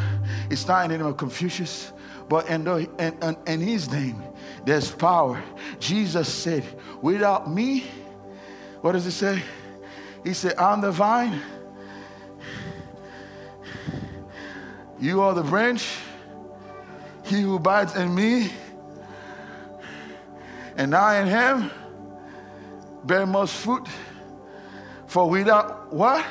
it's 0.49 0.67
not 0.67 0.85
in 0.85 0.91
the 0.91 0.97
name 0.97 1.07
of 1.07 1.17
Confucius, 1.17 1.91
but 2.29 2.47
in, 2.47 2.63
the, 2.63 2.89
in, 2.99 3.17
in, 3.21 3.37
in 3.47 3.59
his 3.59 3.91
name, 3.91 4.21
there's 4.65 4.91
power. 4.91 5.41
Jesus 5.79 6.31
said, 6.31 6.63
without 7.01 7.51
me, 7.51 7.85
what 8.81 8.93
does 8.93 9.05
it 9.05 9.11
say? 9.11 9.41
He 10.23 10.33
said, 10.33 10.57
I'm 10.57 10.81
the 10.81 10.91
vine. 10.91 11.41
You 14.99 15.21
are 15.21 15.33
the 15.33 15.43
branch. 15.43 15.97
He 17.25 17.41
who 17.41 17.55
abides 17.55 17.95
in 17.95 18.13
me 18.13 18.51
And 20.75 20.95
I 20.95 21.21
in 21.21 21.27
him 21.27 21.71
bear 23.03 23.25
much 23.25 23.51
fruit. 23.51 23.87
For 25.07 25.29
without 25.29 25.93
what? 25.93 26.25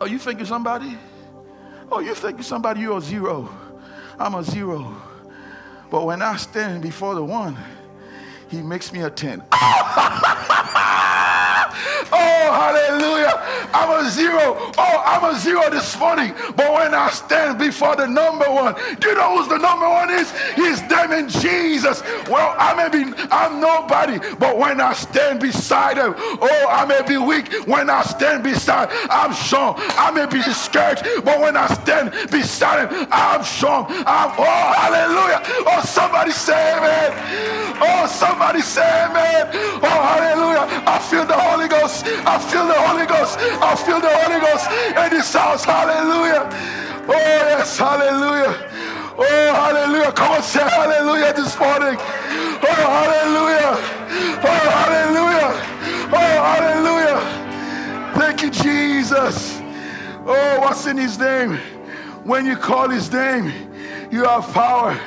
Oh, 0.00 0.06
you 0.06 0.18
think 0.18 0.40
you're 0.40 0.46
somebody? 0.46 0.98
Oh, 1.90 2.00
you 2.00 2.14
think 2.14 2.38
you're 2.38 2.44
somebody, 2.44 2.80
you're 2.80 2.98
a 2.98 3.00
zero. 3.00 3.48
I'm 4.18 4.34
a 4.34 4.42
zero. 4.42 4.94
But 5.90 6.04
when 6.04 6.22
I 6.22 6.36
stand 6.36 6.82
before 6.82 7.14
the 7.14 7.22
one, 7.24 7.56
he 8.48 8.62
makes 8.62 8.92
me 8.92 9.02
a 9.02 9.10
10. 9.10 9.42
Oh, 12.12 12.52
hallelujah. 12.52 13.34
I'm 13.72 14.06
a 14.06 14.10
zero. 14.10 14.72
Oh, 14.78 15.02
I'm 15.04 15.34
a 15.34 15.38
zero 15.38 15.68
this 15.70 15.98
morning. 15.98 16.34
But 16.56 16.72
when 16.72 16.94
I 16.94 17.10
stand 17.10 17.58
before 17.58 17.96
the 17.96 18.06
number 18.06 18.46
one, 18.50 18.74
do 19.00 19.08
you 19.08 19.14
know 19.14 19.36
who's 19.36 19.48
the 19.48 19.58
number 19.58 19.88
one 19.88 20.10
is? 20.10 20.32
He's 20.54 20.86
them 20.88 21.12
in 21.12 21.28
Jesus. 21.28 22.02
Well, 22.28 22.54
I 22.58 22.74
may 22.74 22.88
be, 22.88 23.12
I'm 23.30 23.60
nobody, 23.60 24.18
but 24.38 24.58
when 24.58 24.80
I 24.80 24.92
stand 24.92 25.40
beside 25.40 25.96
him, 25.96 26.14
oh, 26.16 26.66
I 26.68 26.84
may 26.86 27.02
be 27.06 27.16
weak. 27.16 27.52
When 27.66 27.90
I 27.90 28.02
stand 28.02 28.42
beside, 28.42 28.88
I'm 29.10 29.32
strong. 29.32 29.74
I 29.78 30.10
may 30.10 30.26
be 30.26 30.42
discouraged, 30.42 31.04
but 31.24 31.40
when 31.40 31.56
I 31.56 31.66
stand 31.68 32.12
beside 32.30 32.88
him, 32.90 33.08
I'm 33.10 33.42
strong. 33.42 33.86
I'm, 33.88 34.30
oh, 34.38 34.72
hallelujah. 34.76 35.42
Oh, 35.66 35.82
somebody 35.84 36.30
say 36.30 36.76
amen. 36.76 37.76
Oh, 37.80 38.06
somebody 38.06 38.60
say 38.60 38.86
amen. 39.04 39.50
Oh, 39.82 39.88
hallelujah. 39.88 40.82
I 40.86 40.98
feel 40.98 41.24
the 41.26 41.34
Holy 41.38 41.68
Ghost. 41.68 41.95
I 42.04 42.38
feel 42.38 42.66
the 42.66 42.74
Holy 42.74 43.06
Ghost. 43.06 43.38
I 43.38 43.74
feel 43.76 44.00
the 44.00 44.10
Holy 44.10 44.40
Ghost 44.40 44.70
in 44.70 45.10
this 45.16 45.32
house. 45.32 45.64
Hallelujah. 45.64 46.48
Oh, 47.08 47.12
yes. 47.12 47.78
Hallelujah. 47.78 48.52
Oh, 49.18 49.24
hallelujah. 49.24 50.12
Come 50.12 50.32
on, 50.32 50.42
say 50.42 50.60
hallelujah 50.60 51.32
this 51.32 51.58
morning. 51.58 51.96
Oh, 51.98 52.66
hallelujah. 52.68 53.78
Oh, 54.44 54.68
hallelujah. 54.76 55.50
Oh, 56.12 56.28
hallelujah. 56.52 58.12
Thank 58.18 58.42
you, 58.42 58.50
Jesus. 58.50 59.60
Oh, 60.26 60.60
what's 60.60 60.86
in 60.86 60.98
his 60.98 61.18
name? 61.18 61.58
When 62.24 62.44
you 62.44 62.56
call 62.56 62.90
his 62.90 63.10
name, 63.10 63.52
you 64.10 64.24
have 64.24 64.52
power. 64.52 64.98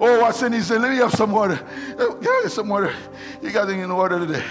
Oh, 0.00 0.20
what's 0.20 0.42
in 0.42 0.52
his 0.52 0.70
name? 0.70 0.82
Let 0.82 0.90
me 0.90 0.96
have 0.98 1.14
some 1.14 1.32
water. 1.32 1.58
Uh, 1.98 2.16
yeah, 2.20 2.48
some 2.48 2.68
water. 2.68 2.92
You 3.40 3.50
got 3.50 3.64
to 3.66 3.72
in 3.72 3.88
the 3.88 3.94
water 3.94 4.18
today. 4.18 4.44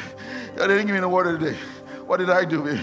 They 0.57 0.65
didn't 0.65 0.87
give 0.87 0.95
me 0.95 1.01
the 1.01 1.07
water 1.07 1.37
today. 1.37 1.55
What 2.07 2.17
did 2.17 2.31
I 2.31 2.43
do? 2.43 2.79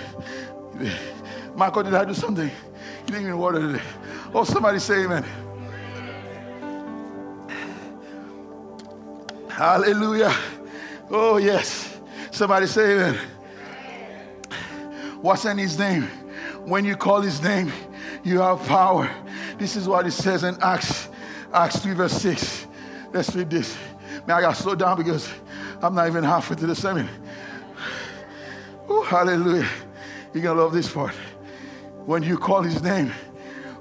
Marco, 1.56 1.82
did 1.82 1.94
I 1.94 2.04
do 2.04 2.14
something? 2.14 2.46
You 2.46 3.06
didn't 3.06 3.22
give 3.22 3.30
me 3.30 3.32
water 3.32 3.58
today. 3.58 3.82
Oh, 4.32 4.44
somebody 4.44 4.78
say 4.78 5.04
amen. 5.04 5.24
Hallelujah. 9.48 10.32
Oh, 11.10 11.38
yes. 11.38 11.98
Somebody 12.30 12.66
say 12.68 12.92
amen. 12.92 13.18
What's 15.20 15.44
in 15.44 15.58
his 15.58 15.76
name? 15.76 16.04
When 16.64 16.84
you 16.84 16.94
call 16.94 17.22
his 17.22 17.42
name, 17.42 17.72
you 18.22 18.38
have 18.38 18.64
power. 18.66 19.10
This 19.58 19.74
is 19.74 19.88
what 19.88 20.06
it 20.06 20.12
says 20.12 20.44
in 20.44 20.56
Acts, 20.62 21.08
Acts 21.52 21.80
3, 21.80 21.94
verse 21.94 22.12
6. 22.22 22.68
Let's 23.12 23.34
read 23.34 23.50
this. 23.50 23.76
Man, 24.28 24.36
I 24.36 24.40
got 24.42 24.54
to 24.54 24.62
slow 24.62 24.76
down 24.76 24.96
because 24.96 25.28
I'm 25.82 25.94
not 25.96 26.06
even 26.06 26.22
halfway 26.22 26.54
to 26.56 26.66
the 26.66 26.76
sermon. 26.76 27.08
Hallelujah. 29.04 29.68
You're 30.32 30.42
going 30.42 30.56
to 30.56 30.62
love 30.62 30.72
this 30.72 30.90
part. 30.90 31.14
When 32.06 32.22
you 32.22 32.38
call 32.38 32.62
his 32.62 32.82
name, 32.82 33.12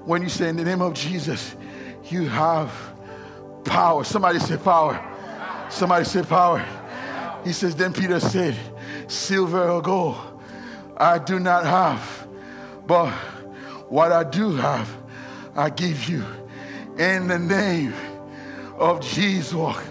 when 0.04 0.22
you 0.22 0.28
say 0.28 0.48
in 0.48 0.56
the 0.56 0.64
name 0.64 0.82
of 0.82 0.94
Jesus, 0.94 1.56
you 2.04 2.28
have 2.28 2.70
power. 3.64 4.04
Somebody 4.04 4.38
say 4.38 4.56
power. 4.56 5.02
Somebody 5.70 6.04
say 6.04 6.22
power. 6.22 6.64
He 7.44 7.52
says, 7.52 7.74
then 7.74 7.92
Peter 7.92 8.20
said, 8.20 8.56
silver 9.08 9.68
or 9.68 9.82
gold 9.82 10.16
I 10.96 11.18
do 11.18 11.40
not 11.40 11.64
have, 11.64 12.28
but 12.86 13.10
what 13.88 14.12
I 14.12 14.24
do 14.24 14.52
have, 14.52 14.88
I 15.56 15.70
give 15.70 16.08
you. 16.08 16.24
In 16.98 17.26
the 17.26 17.38
name 17.38 17.92
of 18.78 19.00
Jesus, 19.00 19.52
walk. 19.52 19.82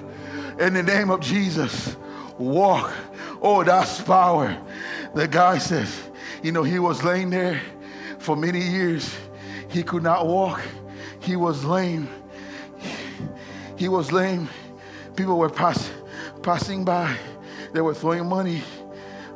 In 0.59 0.73
the 0.73 0.83
name 0.83 1.09
of 1.09 1.19
Jesus, 1.19 1.97
walk. 2.37 2.93
Oh, 3.41 3.63
that's 3.63 4.01
power. 4.01 4.57
The 5.13 5.27
guy 5.27 5.59
says, 5.59 6.09
you 6.41 6.51
know, 6.51 6.63
he 6.63 6.79
was 6.79 7.03
laying 7.03 7.29
there 7.29 7.61
for 8.19 8.35
many 8.35 8.59
years. 8.59 9.15
He 9.69 9.83
could 9.83 10.03
not 10.03 10.27
walk. 10.27 10.61
He 11.19 11.35
was 11.35 11.63
lame. 11.63 12.09
He 13.77 13.87
was 13.87 14.11
lame. 14.11 14.49
People 15.15 15.37
were 15.37 15.49
pass, 15.49 15.91
passing 16.41 16.83
by. 16.83 17.15
They 17.73 17.81
were 17.81 17.93
throwing 17.93 18.27
money 18.27 18.63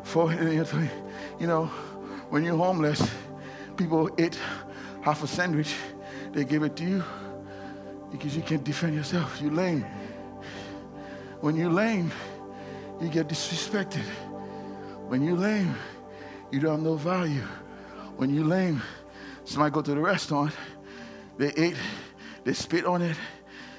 for, 0.03 0.33
you 0.33 1.47
know, 1.47 1.65
when 2.29 2.43
you're 2.43 2.57
homeless, 2.57 3.09
people 3.77 4.09
eat 4.19 4.37
half 5.01 5.23
a 5.23 5.27
sandwich. 5.27 5.75
They 6.33 6.43
give 6.43 6.63
it 6.63 6.75
to 6.77 6.83
you 6.83 7.03
because 8.11 8.35
you 8.35 8.41
can't 8.41 8.63
defend 8.63 8.95
yourself. 8.95 9.39
You're 9.41 9.53
lame. 9.53 9.85
When 11.41 11.55
you're 11.55 11.71
lame, 11.71 12.11
you 12.99 13.09
get 13.09 13.27
disrespected. 13.27 14.03
When 15.07 15.23
you 15.23 15.37
lame, 15.37 15.73
you 16.51 16.59
don't 16.59 16.71
have 16.71 16.83
no 16.83 16.95
value. 16.95 17.43
When 18.17 18.29
you 18.29 18.43
lame, 18.43 18.81
somebody 19.45 19.73
go 19.73 19.81
to 19.81 19.91
the 19.91 20.01
restaurant, 20.01 20.53
they 21.37 21.53
ate, 21.53 21.77
they 22.43 22.51
spit 22.51 22.85
on 22.85 23.01
it. 23.01 23.15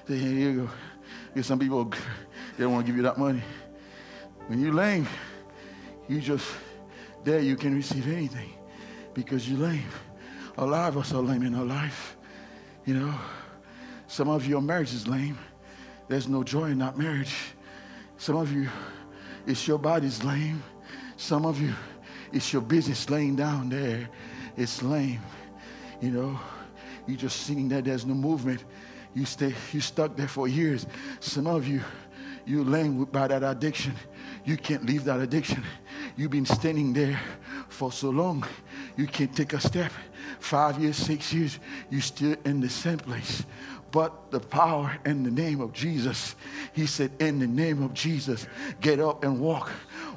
They 0.07 0.17
here 0.17 0.33
you 0.33 0.55
go. 0.63 0.71
Because 1.27 1.47
some 1.47 1.59
people 1.59 1.85
they 1.85 2.65
don't 2.65 2.73
want 2.73 2.87
to 2.87 2.91
give 2.91 2.97
you 2.97 3.03
that 3.03 3.19
money. 3.19 3.43
When 4.47 4.59
you 4.59 4.73
lame, 4.73 5.07
you 6.09 6.23
just 6.23 6.47
there 7.25 7.41
you 7.41 7.57
can 7.57 7.75
receive 7.75 8.09
anything 8.09 8.55
because 9.13 9.47
you 9.47 9.59
lame. 9.59 9.85
A 10.57 10.65
lot 10.65 10.89
of 10.89 10.97
us 10.97 11.13
are 11.13 11.21
lame 11.21 11.43
in 11.43 11.55
our 11.55 11.65
life. 11.65 12.17
You 12.87 12.95
know, 12.95 13.15
some 14.07 14.31
of 14.31 14.47
your 14.47 14.63
marriage 14.63 14.95
is 14.95 15.07
lame. 15.07 15.37
There's 16.09 16.27
no 16.27 16.43
joy 16.43 16.71
in 16.71 16.79
that 16.79 16.97
marriage. 16.97 17.35
Some 18.17 18.37
of 18.37 18.51
you, 18.51 18.67
it's 19.47 19.69
your 19.69 19.79
body's 19.79 20.25
lame. 20.25 20.63
Some 21.19 21.45
of 21.45 21.61
you, 21.61 21.75
it's 22.33 22.53
your 22.53 22.63
business 22.63 23.11
laying 23.11 23.35
down 23.35 23.69
there. 23.69 24.09
It's 24.57 24.85
lame. 24.85 25.21
You 26.01 26.13
know, 26.13 26.41
you 27.09 27.17
just 27.17 27.41
sitting 27.43 27.69
there, 27.69 27.83
there's 27.83 28.07
no 28.07 28.15
movement. 28.15 28.65
You 29.15 29.25
stay, 29.25 29.53
you 29.73 29.81
stuck 29.81 30.17
there 30.17 30.29
for 30.29 30.47
years. 30.47 30.87
Some 31.19 31.49
of 31.49 31.67
you, 31.67 31.83
you 32.47 32.63
lame 32.63 33.03
by 33.07 33.27
that 33.27 33.43
addiction. 33.43 33.95
You 34.45 34.57
can't 34.57 34.87
leave 34.87 35.05
that 35.05 35.19
addiction. 35.19 35.65
You've 36.17 36.31
been 36.31 36.47
standing 36.47 36.93
there 36.93 37.21
for 37.69 37.91
so 37.91 38.11
long. 38.11 38.47
You 38.97 39.09
can't 39.09 39.35
take 39.35 39.55
a 39.55 39.61
step. 39.61 39.91
Five 40.39 40.79
years, 40.79 40.97
six 40.97 41.33
years, 41.33 41.59
you 41.91 42.01
still 42.01 42.37
in 42.45 42.61
the 42.61 42.71
same 42.71 42.99
place 42.99 43.43
but 43.91 44.31
the 44.31 44.41
power 44.41 44.97
in 45.05 45.23
the 45.23 45.31
name 45.31 45.61
of 45.61 45.73
Jesus. 45.73 46.35
He 46.73 46.87
said, 46.87 47.11
In 47.19 47.39
the 47.39 47.47
name 47.47 47.83
of 47.83 47.95
Jesus, 47.95 48.47
get 48.81 49.01
up 49.01 49.25
and 49.25 49.41
walk. 49.41 49.71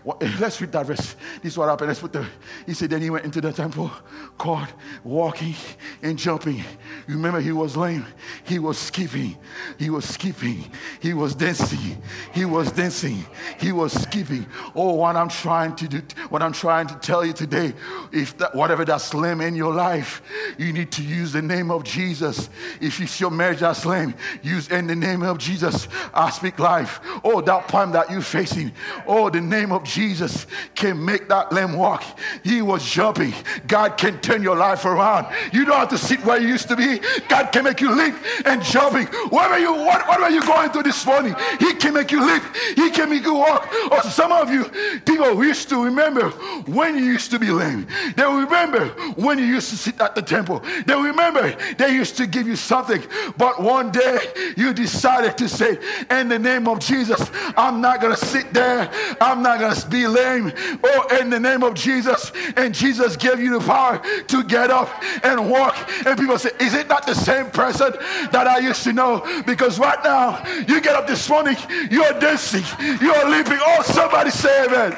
Let's 0.39 0.59
read 0.59 0.71
that 0.71 0.85
verse. 0.85 1.15
This 1.41 1.53
is 1.53 1.57
what 1.57 1.69
happened. 1.69 1.89
Let's 1.89 1.99
put 1.99 2.13
the. 2.13 2.25
He 2.65 2.73
said, 2.73 2.89
Then 2.89 3.01
he 3.01 3.09
went 3.09 3.23
into 3.23 3.39
the 3.39 3.53
temple, 3.53 3.91
caught 4.37 4.71
walking 5.03 5.55
and 6.01 6.17
jumping. 6.17 6.63
Remember, 7.07 7.39
he 7.39 7.51
was 7.51 7.77
lame. 7.77 8.05
He 8.43 8.57
was 8.57 8.77
skipping. 8.77 9.37
He 9.77 9.89
was 9.89 10.05
skipping. 10.05 10.71
He 10.99 11.13
was 11.13 11.35
dancing. 11.35 12.01
He 12.33 12.45
was 12.45 12.71
dancing. 12.71 13.25
He 13.59 13.71
was 13.71 13.93
skipping. 13.93 14.47
Oh, 14.75 14.95
what 14.95 15.15
I'm 15.15 15.29
trying 15.29 15.75
to 15.75 15.87
do, 15.87 16.01
what 16.29 16.41
I'm 16.41 16.53
trying 16.53 16.87
to 16.87 16.95
tell 16.95 17.23
you 17.23 17.33
today, 17.33 17.73
if 18.11 18.37
that, 18.39 18.55
whatever 18.55 18.83
that's 18.83 19.13
lame 19.13 19.41
in 19.41 19.55
your 19.55 19.73
life, 19.73 20.23
you 20.57 20.73
need 20.73 20.91
to 20.93 21.03
use 21.03 21.31
the 21.31 21.41
name 21.41 21.69
of 21.69 21.83
Jesus. 21.83 22.49
If 22.79 22.99
it's 22.99 23.19
your 23.19 23.31
marriage 23.31 23.59
that's 23.59 23.85
lame, 23.85 24.15
use 24.41 24.69
in 24.69 24.87
the 24.87 24.95
name 24.95 25.21
of 25.21 25.37
Jesus. 25.37 25.87
I 26.11 26.31
speak 26.31 26.57
life. 26.57 26.99
Oh, 27.23 27.41
that 27.41 27.67
problem 27.67 27.91
that 27.91 28.09
you're 28.09 28.21
facing. 28.21 28.71
Oh, 29.05 29.29
the 29.29 29.41
name 29.41 29.71
of 29.71 29.83
Jesus 29.91 30.47
can 30.73 31.03
make 31.03 31.27
that 31.27 31.51
lame 31.51 31.73
walk. 31.73 32.03
He 32.43 32.61
was 32.61 32.83
jumping. 32.89 33.33
God 33.67 33.97
can 33.97 34.19
turn 34.21 34.41
your 34.41 34.55
life 34.55 34.85
around. 34.85 35.27
You 35.51 35.65
don't 35.65 35.77
have 35.77 35.89
to 35.89 35.97
sit 35.97 36.23
where 36.23 36.39
you 36.39 36.47
used 36.47 36.69
to 36.69 36.75
be. 36.77 36.99
God 37.27 37.51
can 37.51 37.65
make 37.65 37.81
you 37.81 37.93
leap 37.93 38.15
and 38.45 38.63
jumping. 38.63 39.07
Whatever 39.29 39.59
you 39.59 39.73
what, 39.73 40.07
whatever 40.07 40.29
you're 40.29 40.43
going 40.43 40.69
through 40.69 40.83
this 40.83 41.05
morning, 41.05 41.35
He 41.59 41.73
can 41.73 41.93
make 41.93 42.11
you 42.11 42.25
leap. 42.25 42.43
He 42.75 42.89
can 42.89 43.09
make 43.09 43.23
you 43.23 43.35
walk. 43.35 43.67
Or 43.91 43.99
oh, 44.03 44.09
some 44.09 44.31
of 44.31 44.49
you 44.49 44.65
people 45.05 45.43
used 45.43 45.67
to 45.69 45.83
remember 45.83 46.29
when 46.71 46.97
you 46.97 47.03
used 47.03 47.31
to 47.31 47.39
be 47.39 47.51
lame. 47.51 47.85
They 48.15 48.23
remember 48.23 48.87
when 49.15 49.39
you 49.39 49.45
used 49.45 49.69
to 49.71 49.77
sit 49.77 49.99
at 49.99 50.15
the 50.15 50.21
temple. 50.21 50.63
They 50.85 50.95
remember 50.95 51.55
they 51.77 51.93
used 51.93 52.15
to 52.17 52.27
give 52.27 52.47
you 52.47 52.55
something, 52.55 53.03
but 53.37 53.61
one 53.61 53.91
day 53.91 54.19
you 54.55 54.73
decided 54.73 55.37
to 55.37 55.49
say, 55.49 55.77
In 56.09 56.29
the 56.29 56.39
name 56.39 56.67
of 56.67 56.79
Jesus, 56.79 57.29
I'm 57.57 57.81
not 57.81 57.99
going 57.99 58.15
to 58.15 58.25
sit 58.25 58.53
there. 58.53 58.89
I'm 59.19 59.41
not 59.43 59.59
going 59.59 59.73
be 59.83 60.07
lame. 60.07 60.51
Oh, 60.83 61.17
in 61.19 61.29
the 61.29 61.39
name 61.39 61.63
of 61.63 61.73
Jesus. 61.73 62.31
And 62.55 62.73
Jesus 62.73 63.15
gave 63.15 63.39
you 63.39 63.59
the 63.59 63.65
power 63.65 64.01
to 64.27 64.43
get 64.43 64.69
up 64.69 64.89
and 65.23 65.49
walk. 65.49 65.75
And 66.05 66.17
people 66.17 66.37
say, 66.37 66.51
Is 66.59 66.73
it 66.73 66.87
not 66.87 67.05
the 67.05 67.15
same 67.15 67.49
person 67.51 67.93
that 68.31 68.47
I 68.47 68.59
used 68.59 68.83
to 68.83 68.93
know? 68.93 69.43
Because 69.45 69.79
right 69.79 70.03
now, 70.03 70.45
you 70.67 70.81
get 70.81 70.95
up 70.95 71.07
this 71.07 71.29
morning, 71.29 71.57
you're 71.89 72.13
dancing, 72.19 72.63
you're 73.01 73.29
leaping. 73.29 73.59
Oh, 73.61 73.81
somebody 73.83 74.29
say 74.29 74.65
amen. 74.65 74.97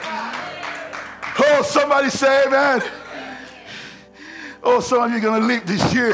Oh, 1.39 1.61
somebody 1.63 2.09
say 2.09 2.45
amen. 2.45 2.83
Oh, 4.63 4.79
some 4.79 5.03
of 5.03 5.11
you 5.11 5.17
are 5.17 5.19
going 5.19 5.41
to 5.41 5.47
leap 5.47 5.65
this 5.65 5.93
year, 5.93 6.13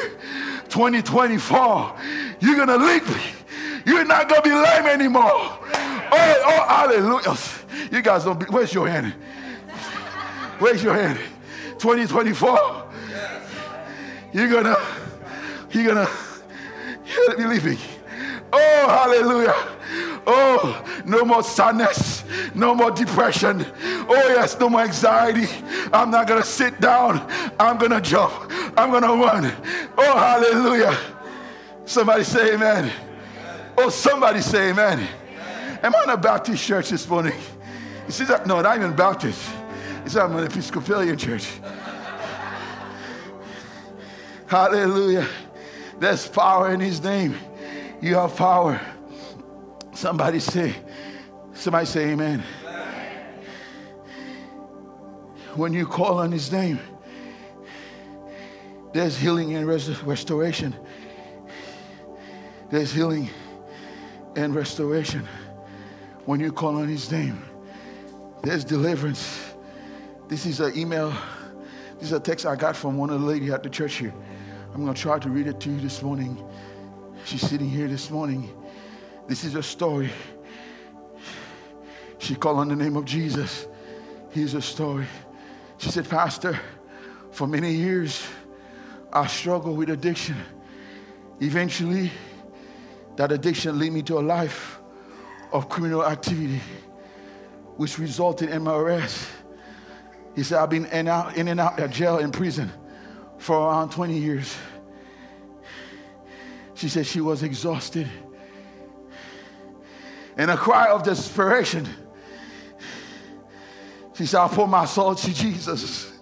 2024. 0.70 1.96
You're 2.40 2.56
going 2.56 2.68
to 2.68 2.78
leap. 2.78 3.04
You're 3.86 4.06
not 4.06 4.28
going 4.28 4.42
to 4.42 4.50
be 4.50 4.56
lame 4.56 4.86
anymore. 4.86 5.24
Oh, 5.32 5.60
oh, 6.12 6.66
hallelujah. 6.68 7.38
You 7.92 8.02
guys 8.02 8.24
don't 8.24 8.40
be, 8.40 8.46
where's 8.46 8.74
your 8.74 8.88
hand? 8.88 9.14
Where's 10.60 10.84
your 10.84 10.94
hand? 10.94 11.20
2024. 11.80 12.90
You're 14.32 14.64
to, 14.64 14.82
you're 15.72 15.94
to, 15.96 16.10
you're 17.06 17.32
to 17.32 17.38
be 17.38 17.46
leaping. 17.46 17.78
Oh, 18.52 18.88
hallelujah. 18.88 19.56
Oh, 20.28 21.02
no 21.06 21.26
more 21.26 21.42
sadness, 21.42 22.24
no 22.54 22.76
more 22.76 22.92
depression. 22.92 23.66
Oh, 23.84 24.26
yes, 24.30 24.60
no 24.60 24.70
more 24.70 24.82
anxiety. 24.82 25.48
I'm 25.92 26.12
not 26.12 26.28
to 26.28 26.44
sit 26.44 26.80
down. 26.80 27.26
I'm 27.60 27.80
to 27.80 28.02
jump. 28.02 28.52
I'm 28.78 28.92
to 28.92 29.08
run. 29.08 29.52
Oh, 29.98 30.18
hallelujah. 30.18 30.96
Somebody 31.86 32.24
say 32.24 32.54
amen. 32.54 32.92
Oh, 33.78 33.90
somebody 33.90 34.42
say 34.42 34.70
amen. 34.70 35.08
Am 35.82 35.96
I 35.96 36.04
in 36.04 36.10
a 36.10 36.18
Baptist 36.18 36.64
church 36.64 36.90
this 36.90 37.08
morning? 37.08 37.34
See 38.10 38.26
that? 38.26 38.48
No, 38.48 38.60
not 38.62 38.76
even 38.76 38.96
Baptist. 38.96 39.50
He 40.04 40.10
said, 40.10 40.24
I'm 40.24 40.36
an 40.36 40.44
Episcopalian 40.44 41.18
church. 41.18 41.60
Hallelujah. 44.48 45.28
There's 46.00 46.28
power 46.28 46.74
in 46.74 46.80
his 46.80 47.04
name. 47.04 47.36
You 48.02 48.16
have 48.16 48.36
power. 48.36 48.82
Somebody 49.94 50.40
say, 50.40 50.74
somebody 51.54 51.86
say 51.86 52.10
amen. 52.12 52.44
When 55.56 55.74
you 55.74 55.86
call 55.86 56.20
on 56.20 56.32
his 56.32 56.52
name, 56.52 56.80
there's 58.92 59.18
healing 59.18 59.56
and 59.56 59.68
res- 59.68 60.02
restoration. 60.02 60.76
There's 62.72 62.92
healing 62.92 63.30
and 64.36 64.56
restoration. 64.56 65.28
When 66.26 66.40
you 66.40 66.52
call 66.52 66.78
on 66.78 66.88
his 66.88 67.12
name, 67.12 67.44
there's 68.44 68.64
deliverance. 68.64 69.54
This 70.28 70.46
is 70.46 70.60
an 70.60 70.78
email, 70.78 71.12
this 71.96 72.06
is 72.06 72.12
a 72.14 72.20
text 72.20 72.46
I 72.46 72.56
got 72.56 72.76
from 72.76 72.98
one 72.98 73.10
of 73.10 73.22
the 73.22 73.28
ladies 73.28 73.52
at 73.52 73.64
the 73.64 73.70
church 73.70 73.96
here. 73.96 74.14
I'm 74.74 74.84
going 74.84 74.94
to 74.94 75.02
try 75.02 75.20
to 75.20 75.30
read 75.30 75.48
it 75.48 75.60
to 75.62 75.70
you 75.70 75.80
this 75.80 76.02
morning. 76.02 76.44
She's 77.26 77.42
sitting 77.42 77.70
here 77.70 77.88
this 77.88 78.10
morning. 78.10 78.50
This 79.28 79.44
is 79.44 79.56
a 79.56 79.64
story. 79.64 80.10
She 82.20 82.36
called 82.36 82.60
on 82.60 82.70
the 82.70 82.76
name 82.76 82.96
of 82.96 83.06
Jesus. 83.06 83.68
Here's 84.32 84.54
a 84.54 84.62
story. 84.62 85.08
She 85.78 85.90
said, 85.90 86.08
Pastor, 86.08 86.60
for 87.32 87.48
many 87.48 87.74
years, 87.74 88.26
I 89.12 89.26
struggled 89.28 89.78
with 89.78 89.90
addiction. 89.90 90.36
Eventually, 91.40 92.12
that 93.16 93.32
addiction 93.32 93.80
led 93.80 93.92
me 93.92 94.02
to 94.04 94.20
a 94.20 94.22
life 94.22 94.80
of 95.52 95.70
criminal 95.70 96.06
activity, 96.06 96.62
which 97.80 97.98
resulted 97.98 98.50
in 98.50 98.64
my 98.64 98.76
arrest. 98.76 99.28
He 100.36 100.44
said, 100.44 100.60
I've 100.60 100.70
been 100.70 100.86
in, 100.88 101.08
out, 101.08 101.38
in 101.38 101.48
and 101.48 101.60
out 101.60 101.80
of 101.80 101.90
jail 101.92 102.18
and 102.18 102.34
prison 102.34 102.72
for 103.38 103.58
around 103.58 103.92
20 103.92 104.18
years. 104.18 104.56
She 106.76 106.90
said 106.90 107.06
she 107.06 107.22
was 107.22 107.42
exhausted 107.42 108.08
in 110.40 110.50
a 110.50 110.56
cry 110.56 110.88
of 110.88 111.04
desperation, 111.04 111.86
she 114.14 114.26
said, 114.26 114.40
I 114.40 114.48
pour 114.48 114.70
my 114.70 114.86
soul 114.86 115.14
to 115.14 115.34
Jesus. 115.34 116.14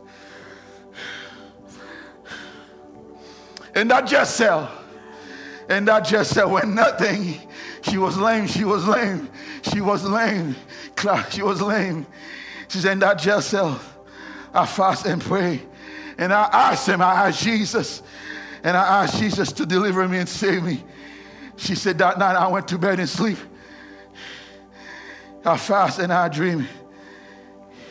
And 3.75 3.91
that 3.91 4.07
just 4.07 4.35
cell, 4.35 4.71
and 5.69 5.87
that 5.87 5.99
just 5.99 6.33
cell 6.33 6.49
when 6.49 6.73
nothing, 6.73 7.39
she 7.83 7.99
was 7.99 8.17
lame, 8.17 8.47
she 8.47 8.63
was 8.63 8.87
lame, 8.87 9.29
she 9.61 9.81
was 9.81 10.03
lame, 10.03 10.55
she 11.29 11.41
was 11.41 11.61
lame. 11.61 12.05
She 12.67 12.79
said, 12.79 12.93
in 12.93 12.99
that 12.99 13.19
just 13.19 13.49
cell, 13.49 13.79
I 14.53 14.65
fast 14.65 15.05
and 15.05 15.21
pray. 15.21 15.61
And 16.17 16.33
I 16.33 16.49
asked 16.51 16.87
him, 16.87 17.01
I 17.01 17.27
asked 17.27 17.43
Jesus, 17.43 18.01
and 18.63 18.75
I 18.75 19.03
asked 19.03 19.19
Jesus 19.19 19.51
to 19.53 19.65
deliver 19.65 20.07
me 20.07 20.17
and 20.17 20.27
save 20.27 20.63
me. 20.63 20.83
She 21.55 21.75
said, 21.75 21.97
that 21.99 22.19
night 22.19 22.35
I 22.35 22.47
went 22.47 22.67
to 22.69 22.77
bed 22.77 22.99
and 22.99 23.07
sleep. 23.07 23.37
I 25.45 25.57
fast 25.57 25.99
and 25.99 26.11
I 26.11 26.27
dream. 26.27 26.67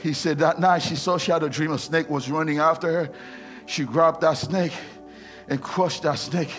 He 0.03 0.13
said 0.13 0.39
that 0.39 0.61
night 0.61 0.83
she 0.83 0.95
saw 0.95 1.17
she 1.17 1.33
had 1.33 1.43
a 1.43 1.49
dream 1.49 1.73
a 1.73 1.79
snake 1.79 2.09
was 2.11 2.31
running 2.31 2.59
after 2.59 2.93
her. 2.93 3.11
She 3.65 3.85
grabbed 3.85 4.21
that 4.21 4.35
snake 4.35 4.73
and 5.49 5.61
crushed 5.61 6.03
that 6.03 6.19
snake. 6.19 6.53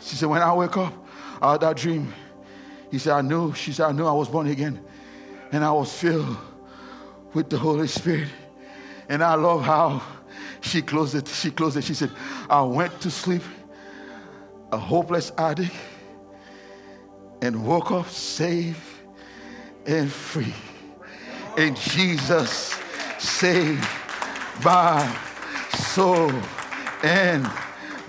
She 0.00 0.14
said, 0.16 0.28
When 0.28 0.42
I 0.42 0.54
wake 0.54 0.76
up 0.76 0.94
out 1.42 1.56
of 1.56 1.60
that 1.60 1.76
dream, 1.76 2.14
he 2.90 2.98
said, 2.98 3.12
I 3.12 3.20
knew, 3.20 3.52
she 3.54 3.72
said, 3.72 3.86
I 3.86 3.92
knew 3.92 4.06
I 4.06 4.12
was 4.12 4.28
born 4.28 4.46
again. 4.46 4.82
And 5.52 5.64
I 5.64 5.72
was 5.72 5.92
filled 5.92 6.36
with 7.32 7.50
the 7.50 7.58
Holy 7.58 7.86
Spirit. 7.86 8.28
And 9.08 9.22
I 9.22 9.34
love 9.34 9.62
how 9.62 10.02
she 10.60 10.82
closed 10.82 11.14
it. 11.14 11.28
She 11.28 11.50
closed 11.50 11.76
it. 11.76 11.84
She 11.84 11.94
said, 11.94 12.10
I 12.48 12.62
went 12.62 13.00
to 13.00 13.10
sleep 13.10 13.42
a 14.72 14.78
hopeless 14.78 15.32
addict 15.38 15.72
and 17.42 17.64
woke 17.64 17.90
up 17.90 18.08
saved 18.08 18.80
and 19.86 20.10
free. 20.10 20.54
And 21.56 21.76
Jesus 21.76 22.78
saved 23.18 23.86
my 24.64 25.16
soul 25.78 26.30
and 27.02 27.48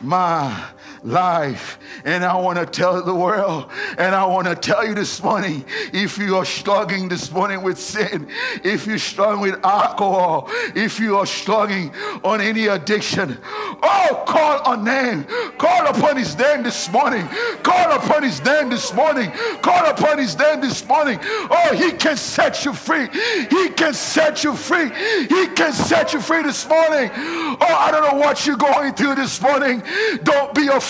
my 0.02 0.66
life. 1.04 1.80
And 2.06 2.24
I 2.24 2.36
want 2.36 2.58
to 2.60 2.66
tell 2.66 3.02
the 3.04 3.14
world, 3.14 3.70
and 3.98 4.16
I 4.16 4.26
want 4.26 4.48
to 4.48 4.56
tell 4.56 4.86
you 4.86 4.94
this 4.94 5.22
morning 5.22 5.66
if 5.94 6.18
you 6.18 6.38
are 6.38 6.46
struggling 6.46 7.08
this 7.08 7.32
morning 7.32 7.64
with 7.64 7.78
sin, 7.80 8.28
if 8.64 8.88
you're 8.88 8.98
struggling 8.98 9.52
with 9.52 9.66
alcohol, 9.66 10.50
if 10.76 11.00
you 11.00 11.18
are 11.18 11.26
struggling 11.26 11.92
on 12.24 12.42
any 12.42 12.68
addiction, 12.68 13.38
oh, 13.46 14.24
call 14.28 14.62
on 14.64 14.84
name. 14.84 15.26
Call 15.58 15.88
upon 15.88 16.18
his 16.18 16.38
name 16.38 16.64
this 16.64 16.92
morning. 16.92 17.28
Call 17.64 17.92
upon 17.92 18.24
his 18.24 18.44
name 18.44 18.70
this 18.70 18.94
morning. 18.94 19.32
Call 19.62 19.86
upon 19.90 20.18
his 20.18 20.38
name 20.38 20.62
this 20.62 20.88
morning. 20.88 21.20
Oh, 21.22 21.76
he 21.76 21.92
can 21.92 22.18
set 22.18 22.66
you 22.66 22.74
free. 22.74 23.08
He 23.50 23.70
can 23.70 23.94
set 23.94 24.44
you 24.44 24.56
free. 24.56 24.90
He 25.28 25.48
can 25.48 25.74
set 25.74 26.14
you 26.14 26.22
free 26.22 26.44
this 26.44 26.68
morning. 26.68 27.10
Oh, 27.14 27.58
I 27.60 27.92
don't 27.92 28.04
know 28.04 28.20
what 28.20 28.46
you're 28.46 28.58
going 28.58 28.94
through 28.94 29.16
this 29.16 29.42
morning. 29.42 29.84
Don't 30.24 30.54
be 30.54 30.68
afraid. 30.68 30.87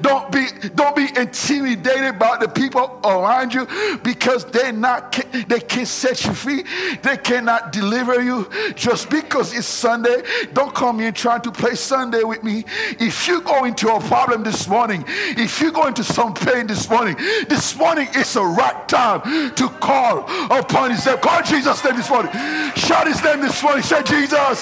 Don't 0.00 0.30
be 0.32 0.46
don't 0.74 0.96
be 0.96 1.08
intimidated 1.16 2.18
by 2.18 2.36
the 2.38 2.48
people 2.48 3.00
around 3.04 3.54
you 3.54 3.66
because 4.02 4.44
they 4.46 4.72
not 4.72 5.12
they 5.48 5.60
can't 5.60 5.86
set 5.86 6.24
you 6.24 6.34
free. 6.34 6.64
They 7.02 7.16
cannot 7.16 7.72
deliver 7.72 8.22
you 8.22 8.48
just 8.74 9.10
because 9.10 9.54
it's 9.54 9.66
Sunday. 9.66 10.22
Don't 10.52 10.74
come 10.74 11.00
in 11.00 11.14
trying 11.14 11.42
to 11.42 11.52
play 11.52 11.74
Sunday 11.74 12.22
with 12.24 12.42
me. 12.42 12.64
If 12.98 13.28
you 13.28 13.40
go 13.42 13.64
into 13.64 13.92
a 13.92 14.00
problem 14.00 14.42
this 14.42 14.66
morning, 14.68 15.04
if 15.06 15.60
you 15.60 15.72
go 15.72 15.86
into 15.86 16.04
some 16.04 16.34
pain 16.34 16.66
this 16.66 16.88
morning, 16.88 17.16
this 17.48 17.76
morning 17.76 18.08
is 18.16 18.36
a 18.36 18.42
right 18.42 18.88
time 18.88 19.54
to 19.54 19.68
call 19.80 20.24
upon 20.50 20.90
his 20.90 21.04
name. 21.06 21.18
Call 21.18 21.42
Jesus' 21.42 21.84
name 21.84 21.96
this 21.96 22.10
morning. 22.10 22.32
Shout 22.76 23.06
his 23.06 23.22
name 23.22 23.40
this 23.40 23.62
morning. 23.62 23.82
Say 23.82 24.02
Jesus. 24.02 24.60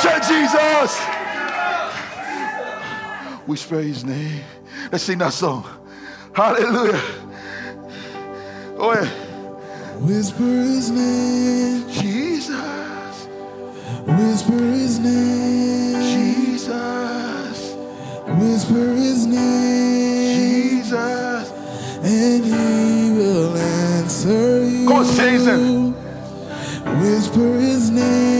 Say 0.00 0.18
Jesus. 0.28 1.15
Whisper 3.46 3.80
his 3.80 4.04
name. 4.04 4.42
Let's 4.90 5.04
sing 5.04 5.18
that 5.18 5.32
song. 5.32 5.64
Hallelujah. 6.34 7.00
Oh, 8.76 8.92
yeah. 8.92 9.08
Whisper 10.00 10.42
his 10.42 10.90
name. 10.90 11.88
Jesus. 11.88 13.26
Whisper 14.04 14.52
his 14.52 14.98
name. 14.98 16.02
Jesus. 16.02 17.74
Whisper 18.26 18.92
his 18.94 19.26
name. 19.26 20.80
Jesus. 20.82 21.50
And 22.02 22.44
he 22.44 23.18
will 23.18 23.56
answer 23.56 24.64
you. 24.64 24.88
Go 24.88 24.96
on, 24.96 25.94
Whisper 27.00 27.60
his 27.60 27.90
name. 27.90 28.35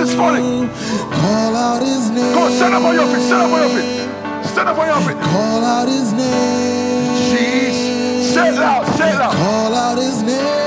His 0.00 0.10
this 0.10 0.18
morning. 0.18 0.68
Call 1.10 1.56
out 1.56 1.82
his 1.82 2.10
name. 2.10 2.36
On, 2.38 2.50
stand 2.52 2.74
up 2.74 2.82
on 2.82 2.94
your 2.94 3.06
feet. 3.06 3.22
Stand 3.22 3.42
up 3.42 3.52
on 3.52 3.60
your 3.60 3.70
feet. 3.76 4.46
Stand 4.46 4.68
up 4.68 4.78
on 4.78 4.86
your 4.86 5.00
feet. 5.06 5.22
Call 5.22 5.64
out 5.64 5.88
his 5.88 6.12
name. 6.12 7.14
Jesus. 7.30 8.34
Say 8.34 8.48
it 8.48 8.54
loud. 8.54 8.86
Say 8.96 9.10
it 9.10 9.18
loud. 9.18 9.34
Call 9.34 9.74
out 9.74 9.98
his 9.98 10.22
name. 10.22 10.65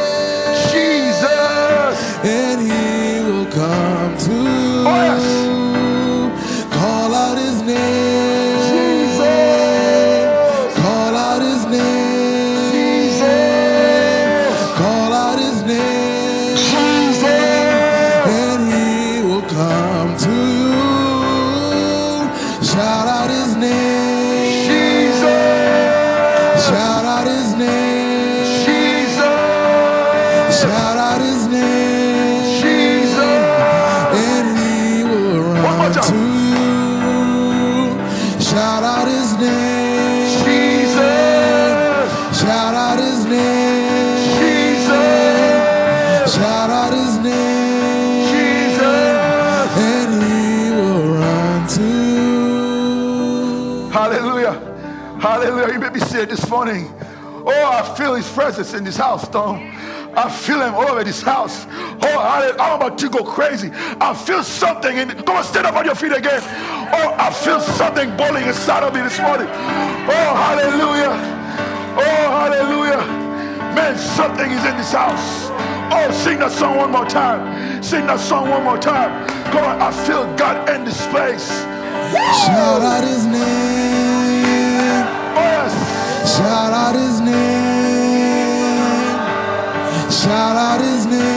Seated 56.19 56.35
this 56.35 56.49
morning. 56.49 56.93
Oh, 57.47 57.71
I 57.71 57.95
feel 57.95 58.13
his 58.13 58.29
presence 58.29 58.73
in 58.73 58.83
this 58.83 58.97
house, 58.97 59.25
Tom. 59.29 59.55
I 60.17 60.29
feel 60.29 60.59
him 60.59 60.75
all 60.75 60.89
over 60.89 61.01
this 61.01 61.21
house. 61.21 61.65
Oh, 61.65 62.19
hallelujah. 62.19 62.59
I'm 62.59 62.75
about 62.75 62.97
to 62.97 63.09
go 63.09 63.23
crazy. 63.23 63.71
I 64.01 64.13
feel 64.13 64.43
something 64.43 64.97
in 64.97 65.07
Come 65.23 65.37
on, 65.37 65.45
stand 65.45 65.65
up 65.65 65.75
on 65.75 65.85
your 65.85 65.95
feet 65.95 66.11
again. 66.11 66.41
Oh, 66.91 67.15
I 67.17 67.31
feel 67.31 67.61
something 67.61 68.17
boiling 68.17 68.47
inside 68.47 68.83
of 68.83 68.93
me 68.93 68.99
this 68.99 69.17
morning. 69.17 69.47
Oh, 69.47 70.29
hallelujah. 70.43 71.15
Oh, 71.95 72.25
hallelujah. 72.35 72.99
Man, 73.73 73.97
something 73.97 74.51
is 74.51 74.65
in 74.65 74.75
this 74.75 74.91
house. 74.91 75.47
Oh, 75.89 76.11
sing 76.11 76.39
that 76.39 76.51
song 76.51 76.75
one 76.75 76.91
more 76.91 77.05
time. 77.05 77.81
Sing 77.81 78.05
that 78.07 78.19
song 78.19 78.49
one 78.49 78.65
more 78.65 78.77
time. 78.77 79.25
God, 79.53 79.79
I 79.79 79.91
feel 80.05 80.25
God 80.35 80.67
in 80.69 80.83
this 80.83 80.99
place. 81.07 81.47
Shout 82.43 82.81
out 82.81 83.05
his 83.05 83.25
name. 83.25 83.78
Shout 86.35 86.73
out 86.73 86.95
his 86.95 87.19
name. 87.21 87.33
Shout 90.11 90.55
out 90.55 90.79
his 90.79 91.05
name. 91.07 91.28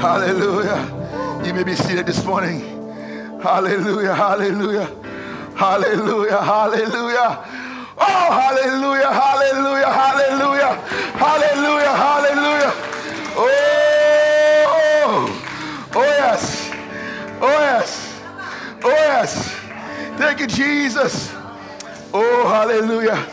Hallelujah. 0.00 1.42
You 1.44 1.54
may 1.54 1.64
be 1.64 1.74
seated 1.74 2.06
this 2.06 2.22
morning. 2.24 2.60
Hallelujah. 3.40 4.14
Hallelujah. 4.14 4.86
Hallelujah. 5.56 6.42
Hallelujah. 6.42 7.44
Oh, 7.98 8.30
hallelujah. 8.30 9.10
Hallelujah. 9.10 9.90
Hallelujah. 9.90 10.74
Hallelujah. 11.16 11.96
Hallelujah. 11.96 12.72
Oh, 13.38 13.48
oh 15.94 16.02
yes. 16.02 16.70
Oh, 17.40 17.48
yes. 17.48 18.20
Oh, 18.84 18.90
yes. 18.90 19.50
Thank 20.18 20.40
you, 20.40 20.46
Jesus. 20.46 21.32
Oh, 22.12 22.48
hallelujah. 22.48 23.26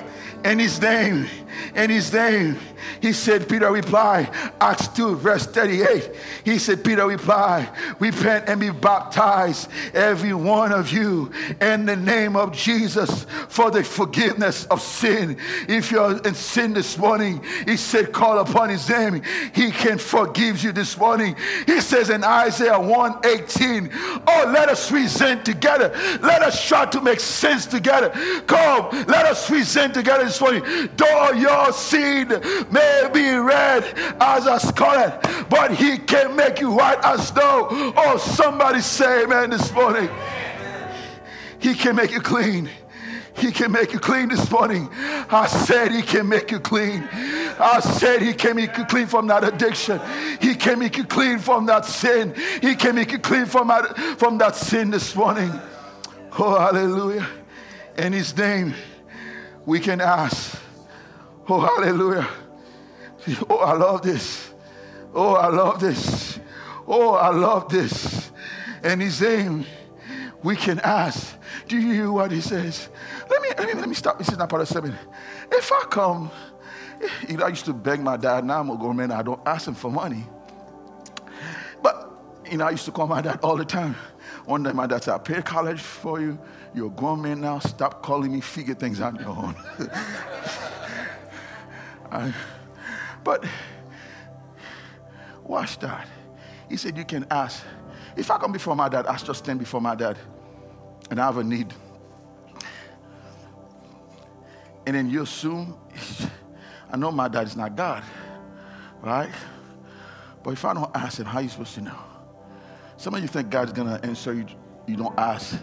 In 0.45 0.59
his 0.59 0.79
name, 0.81 1.27
in 1.75 1.89
his 1.89 2.11
name, 2.13 2.57
he 3.03 3.11
said, 3.11 3.49
Peter 3.49 3.69
replied, 3.69 4.29
Acts 4.61 4.87
2, 4.87 5.17
verse 5.17 5.45
38. 5.45 6.09
He 6.45 6.57
said, 6.57 6.85
Peter 6.85 7.05
replied, 7.05 7.69
Repent 7.99 8.47
and 8.47 8.61
be 8.61 8.69
baptized, 8.69 9.69
every 9.93 10.33
one 10.33 10.71
of 10.71 10.89
you, 10.89 11.29
in 11.59 11.85
the 11.85 11.97
name 11.97 12.37
of 12.37 12.53
Jesus 12.53 13.25
for 13.49 13.71
the 13.71 13.83
forgiveness 13.83 14.63
of 14.67 14.81
sin. 14.81 15.37
If 15.67 15.91
you're 15.91 16.17
in 16.25 16.33
sin 16.33 16.71
this 16.71 16.97
morning, 16.97 17.43
he 17.65 17.75
said, 17.75 18.13
Call 18.13 18.39
upon 18.39 18.69
his 18.69 18.87
name. 18.87 19.21
He 19.53 19.71
can 19.71 19.97
forgive 19.97 20.63
you 20.63 20.71
this 20.71 20.97
morning. 20.97 21.35
He 21.65 21.81
says 21.81 22.09
in 22.09 22.23
Isaiah 22.23 22.79
118, 22.79 23.89
Oh, 24.27 24.51
let 24.53 24.69
us 24.69 24.93
reason 24.93 25.43
together. 25.43 25.91
Let 26.21 26.41
us 26.41 26.65
try 26.65 26.85
to 26.85 27.01
make 27.01 27.19
sense 27.19 27.65
together. 27.65 28.11
Come, 28.47 28.91
let 29.07 29.25
us 29.25 29.49
reason 29.49 29.91
together 29.91 30.23
this 30.23 30.39
morning. 30.39 30.63
Though 30.95 31.31
your 31.31 31.73
seed 31.73 32.29
may 32.71 32.92
be 33.13 33.35
red 33.35 33.83
as 34.19 34.45
a 34.45 34.59
scarlet, 34.59 35.19
but 35.49 35.71
he 35.71 35.97
can 35.97 36.35
make 36.35 36.59
you 36.59 36.71
white 36.71 36.99
as 37.03 37.27
snow. 37.27 37.67
Oh, 37.95 38.17
somebody 38.17 38.81
say 38.81 39.23
amen 39.23 39.49
this 39.51 39.71
morning. 39.71 40.09
He 41.59 41.73
can 41.73 41.95
make 41.95 42.11
you 42.11 42.19
clean. 42.19 42.69
He 43.37 43.51
can 43.51 43.71
make 43.71 43.93
you 43.93 43.99
clean 43.99 44.29
this 44.29 44.49
morning. 44.51 44.89
I 44.93 45.47
said 45.47 45.91
he 45.91 46.01
can 46.01 46.29
make 46.29 46.51
you 46.51 46.59
clean. 46.59 47.07
I 47.11 47.79
said 47.79 48.21
he 48.21 48.33
can 48.33 48.55
make 48.55 48.77
you 48.77 48.85
clean 48.85 49.07
from 49.07 49.27
that 49.27 49.43
addiction. 49.43 49.99
He 50.39 50.55
can 50.55 50.79
make 50.79 50.97
you 50.97 51.03
clean 51.03 51.39
from 51.39 51.65
that 51.65 51.85
sin. 51.85 52.35
He 52.61 52.75
can 52.75 52.95
make 52.95 53.11
you 53.11 53.19
clean 53.19 53.45
from 53.45 53.71
from 54.17 54.37
that 54.37 54.55
sin 54.55 54.91
this 54.91 55.15
morning. 55.15 55.51
Oh, 56.37 56.59
hallelujah. 56.59 57.27
In 57.97 58.13
his 58.13 58.35
name, 58.35 58.73
we 59.65 59.79
can 59.79 60.01
ask. 60.01 60.59
Oh, 61.47 61.59
hallelujah. 61.59 62.27
Oh, 63.49 63.57
I 63.57 63.73
love 63.73 64.01
this. 64.01 64.51
Oh, 65.13 65.35
I 65.35 65.47
love 65.47 65.79
this. 65.79 66.39
Oh, 66.87 67.13
I 67.13 67.29
love 67.29 67.69
this. 67.69 68.31
And 68.83 69.01
his 69.01 69.21
name, 69.21 69.65
we 70.43 70.55
can 70.55 70.79
ask. 70.81 71.37
Do 71.67 71.77
you 71.79 71.93
hear 71.93 72.11
what 72.11 72.31
he 72.31 72.41
says? 72.41 72.89
Let 73.29 73.41
me 73.41 73.49
let 73.57 73.67
me, 73.67 73.73
let 73.79 73.87
me 73.87 73.95
stop. 73.95 74.17
This 74.17 74.29
is 74.29 74.37
not 74.37 74.49
part 74.49 74.61
of 74.61 74.67
seven. 74.67 74.93
If 75.51 75.71
I 75.71 75.85
come, 75.89 76.29
you 77.29 77.37
know, 77.37 77.45
I 77.45 77.49
used 77.49 77.65
to 77.65 77.73
beg 77.73 78.01
my 78.01 78.17
dad. 78.17 78.43
Now 78.43 78.59
I'm 78.59 78.69
a 78.69 78.77
grown 78.77 78.97
man. 78.97 79.11
I 79.11 79.21
don't 79.21 79.39
ask 79.45 79.67
him 79.67 79.75
for 79.75 79.89
money. 79.91 80.25
But 81.81 82.11
you 82.49 82.57
know, 82.57 82.65
I 82.65 82.71
used 82.71 82.85
to 82.85 82.91
call 82.91 83.07
my 83.07 83.21
dad 83.21 83.39
all 83.41 83.55
the 83.55 83.65
time. 83.65 83.95
One 84.45 84.63
day, 84.63 84.73
my 84.73 84.87
dad 84.87 85.03
said, 85.03 85.13
"I 85.13 85.17
paid 85.19 85.45
college 85.45 85.79
for 85.79 86.19
you. 86.19 86.37
You're 86.75 86.87
a 86.87 86.89
grown 86.89 87.21
man 87.21 87.39
now. 87.39 87.59
Stop 87.59 88.01
calling 88.03 88.33
me. 88.33 88.41
Figure 88.41 88.75
things 88.75 88.99
out 88.99 89.17
on 89.17 89.21
your 89.23 89.29
own." 89.29 89.55
I- 92.11 92.33
but 93.23 93.45
watch 95.43 95.79
that. 95.79 96.07
He 96.69 96.77
said, 96.77 96.97
You 96.97 97.05
can 97.05 97.25
ask. 97.29 97.63
If 98.15 98.29
I 98.29 98.37
come 98.37 98.51
before 98.51 98.75
my 98.75 98.89
dad, 98.89 99.07
I 99.07 99.17
just 99.17 99.43
stand 99.43 99.59
before 99.59 99.81
my 99.81 99.95
dad 99.95 100.17
and 101.09 101.19
I 101.19 101.25
have 101.25 101.37
a 101.37 101.43
need. 101.43 101.73
And 104.85 104.95
then 104.95 105.09
you 105.09 105.23
assume, 105.23 105.77
I 106.91 106.97
know 106.97 107.11
my 107.11 107.27
dad 107.27 107.47
is 107.47 107.55
not 107.55 107.75
God, 107.75 108.03
right? 109.01 109.31
But 110.43 110.51
if 110.51 110.65
I 110.65 110.73
don't 110.73 110.91
ask 110.95 111.19
him, 111.19 111.25
how 111.25 111.39
are 111.39 111.41
you 111.41 111.49
supposed 111.49 111.73
to 111.75 111.81
know? 111.81 111.97
Some 112.97 113.15
of 113.15 113.21
you 113.21 113.27
think 113.27 113.49
God's 113.49 113.71
gonna 113.71 113.99
answer 114.03 114.33
you, 114.33 114.45
you 114.85 114.95
don't 114.95 115.17
ask. 115.17 115.57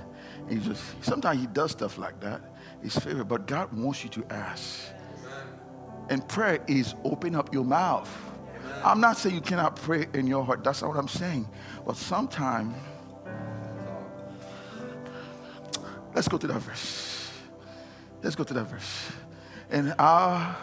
And 0.49 0.53
you 0.53 0.71
just 0.71 0.83
sometimes 1.05 1.41
he 1.41 1.47
does 1.47 1.73
stuff 1.73 1.99
like 1.99 2.19
that. 2.21 2.41
His 2.83 2.99
favorite, 2.99 3.27
but 3.27 3.47
God 3.47 3.73
wants 3.73 4.03
you 4.03 4.11
to 4.11 4.25
ask. 4.31 4.87
And 6.11 6.27
prayer 6.29 6.63
is 6.67 6.95
open 7.05 7.35
up 7.35 7.55
your 7.55 7.65
mouth. 7.65 8.11
I'm 8.85 9.01
not 9.01 9.17
saying 9.17 9.35
you 9.35 9.41
cannot 9.41 9.77
pray 9.77 10.07
in 10.13 10.27
your 10.27 10.45
heart. 10.45 10.63
That's 10.65 10.83
not 10.83 10.89
what 10.89 10.99
I'm 10.99 11.09
saying. 11.09 11.49
But 11.87 11.97
sometimes, 11.97 12.75
let's 16.15 16.29
go 16.29 16.37
to 16.37 16.47
that 16.47 16.61
verse. 16.61 17.31
Let's 18.23 18.37
go 18.37 18.45
to 18.45 18.55
that 18.55 18.65
verse. 18.65 19.13
And 19.71 19.95
I, 19.99 20.57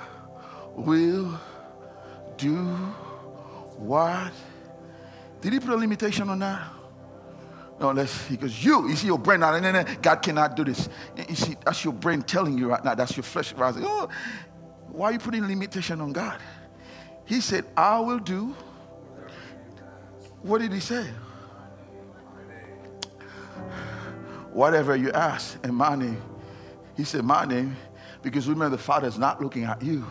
will 0.77 1.39
do 2.37 2.55
what? 3.77 4.31
Did 5.41 5.53
he 5.53 5.59
put 5.59 5.69
a 5.69 5.75
limitation 5.75 6.29
on 6.29 6.39
that? 6.39 6.67
No, 7.79 7.91
let's, 7.91 8.27
because 8.27 8.63
you, 8.63 8.89
you 8.89 8.95
see 8.95 9.07
your 9.07 9.19
brain 9.19 9.39
now, 9.41 9.57
then 9.59 9.97
God 10.01 10.17
cannot 10.17 10.55
do 10.55 10.63
this. 10.63 10.89
You 11.29 11.35
see, 11.35 11.55
that's 11.63 11.83
your 11.83 11.93
brain 11.93 12.23
telling 12.23 12.57
you 12.57 12.69
right 12.69 12.83
now, 12.83 12.95
that's 12.95 13.15
your 13.15 13.23
flesh 13.23 13.53
rising. 13.53 13.83
Oh, 13.85 14.09
why 14.97 15.09
are 15.09 15.11
you 15.11 15.19
putting 15.19 15.47
limitation 15.47 16.01
on 16.01 16.11
God? 16.11 16.39
He 17.25 17.39
said, 17.39 17.65
I 17.77 17.99
will 17.99 18.17
do. 18.17 18.55
What 20.41 20.59
did 20.59 20.73
he 20.73 20.79
say? 20.79 21.05
Whatever 24.51 24.95
you 24.95 25.11
ask 25.11 25.63
in 25.63 25.75
my 25.75 25.95
name. 25.95 26.19
He 26.95 27.03
said, 27.03 27.23
My 27.23 27.45
name, 27.45 27.75
because 28.23 28.49
remember, 28.49 28.75
the 28.75 28.81
Father 28.81 29.07
is 29.07 29.19
not 29.19 29.39
looking 29.39 29.65
at 29.65 29.83
you. 29.83 30.03